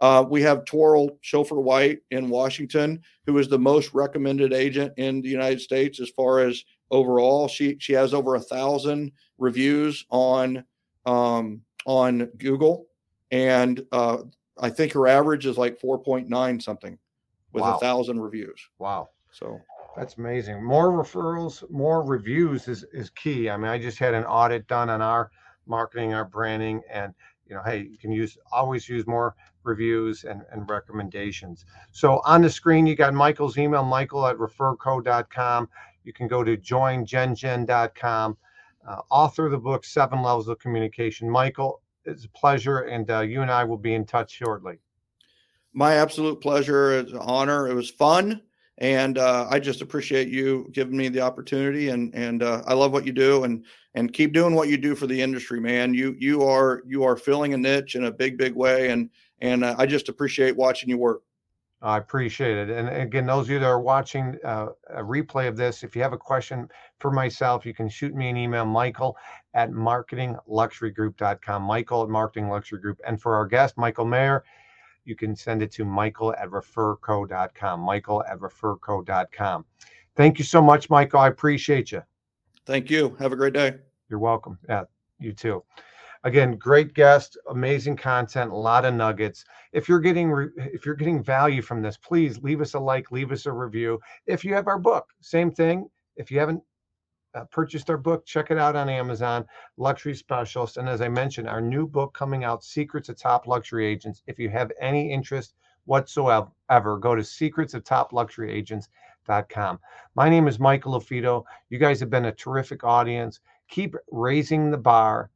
[0.00, 5.22] Uh, we have Toral Chauffeur White in Washington, who is the most recommended agent in
[5.22, 7.48] the United States as far as overall.
[7.48, 10.62] She she has over a thousand reviews on
[11.06, 12.86] um, on Google,
[13.30, 14.18] and uh,
[14.58, 16.98] I think her average is like four point nine something
[17.54, 17.76] with Wow.
[17.76, 18.60] a thousand reviews.
[18.78, 19.08] Wow.
[19.32, 19.58] So
[19.96, 20.62] That's amazing.
[20.62, 23.48] More referrals, more reviews is, is key.
[23.48, 25.30] I mean, I just had an audit done on our
[25.66, 27.14] marketing, our branding, and
[27.46, 31.64] you know, hey, you can use always use more reviews and, and recommendations.
[31.92, 35.68] So on the screen, you got Michael's email, michael at referco.com.
[36.04, 38.36] You can go to joingengen.com.
[38.86, 41.28] Uh, author of the book, Seven Levels of Communication.
[41.28, 44.78] Michael, it's a pleasure, and uh, you and I will be in touch shortly.
[45.72, 46.98] my absolute pleasure.
[46.98, 47.66] It's an honor.
[47.68, 48.42] It was fun.
[48.78, 52.92] And uh, I just appreciate you giving me the opportunity, and and uh, I love
[52.92, 53.64] what you do, and
[53.94, 55.94] and keep doing what you do for the industry, man.
[55.94, 59.08] You you are you are filling a niche in a big big way, and
[59.40, 61.22] and uh, I just appreciate watching you work.
[61.82, 62.70] I appreciate it.
[62.70, 66.02] And again, those of you that are watching uh, a replay of this, if you
[66.02, 66.68] have a question
[66.98, 69.16] for myself, you can shoot me an email, Michael
[69.54, 72.96] at marketingluxurygroup.com, Michael at marketingluxurygroup.
[73.06, 74.44] And for our guest, Michael Maher,
[75.06, 79.64] you can send it to Michael at referco.com, Michael at referco.com.
[80.16, 81.20] Thank you so much, Michael.
[81.20, 82.02] I appreciate you.
[82.66, 83.16] Thank you.
[83.18, 83.76] Have a great day.
[84.08, 84.58] You're welcome.
[84.68, 84.84] Yeah,
[85.18, 85.62] you too.
[86.24, 89.44] Again, great guest, amazing content, a lot of nuggets.
[89.72, 93.12] If you're getting re- if you're getting value from this, please leave us a like,
[93.12, 94.00] leave us a review.
[94.26, 95.88] If you have our book, same thing.
[96.16, 96.62] If you haven't
[97.36, 99.44] uh, purchased our book, check it out on Amazon,
[99.76, 100.78] Luxury Specialist.
[100.78, 104.22] And as I mentioned, our new book coming out, Secrets of Top Luxury Agents.
[104.26, 109.78] If you have any interest whatsoever, go to secrets of top luxury agents.com.
[110.14, 111.44] My name is Michael LaFido.
[111.68, 113.40] You guys have been a terrific audience.
[113.68, 115.30] Keep raising the bar,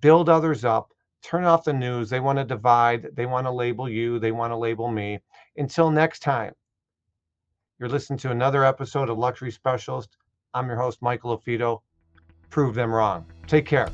[0.00, 2.10] build others up, turn off the news.
[2.10, 5.20] They want to divide, they want to label you, they want to label me.
[5.56, 6.54] Until next time,
[7.78, 10.16] you're listening to another episode of Luxury Specialist.
[10.54, 11.80] I'm your host, Michael LaFido.
[12.48, 13.26] Prove them wrong.
[13.48, 13.90] Take care.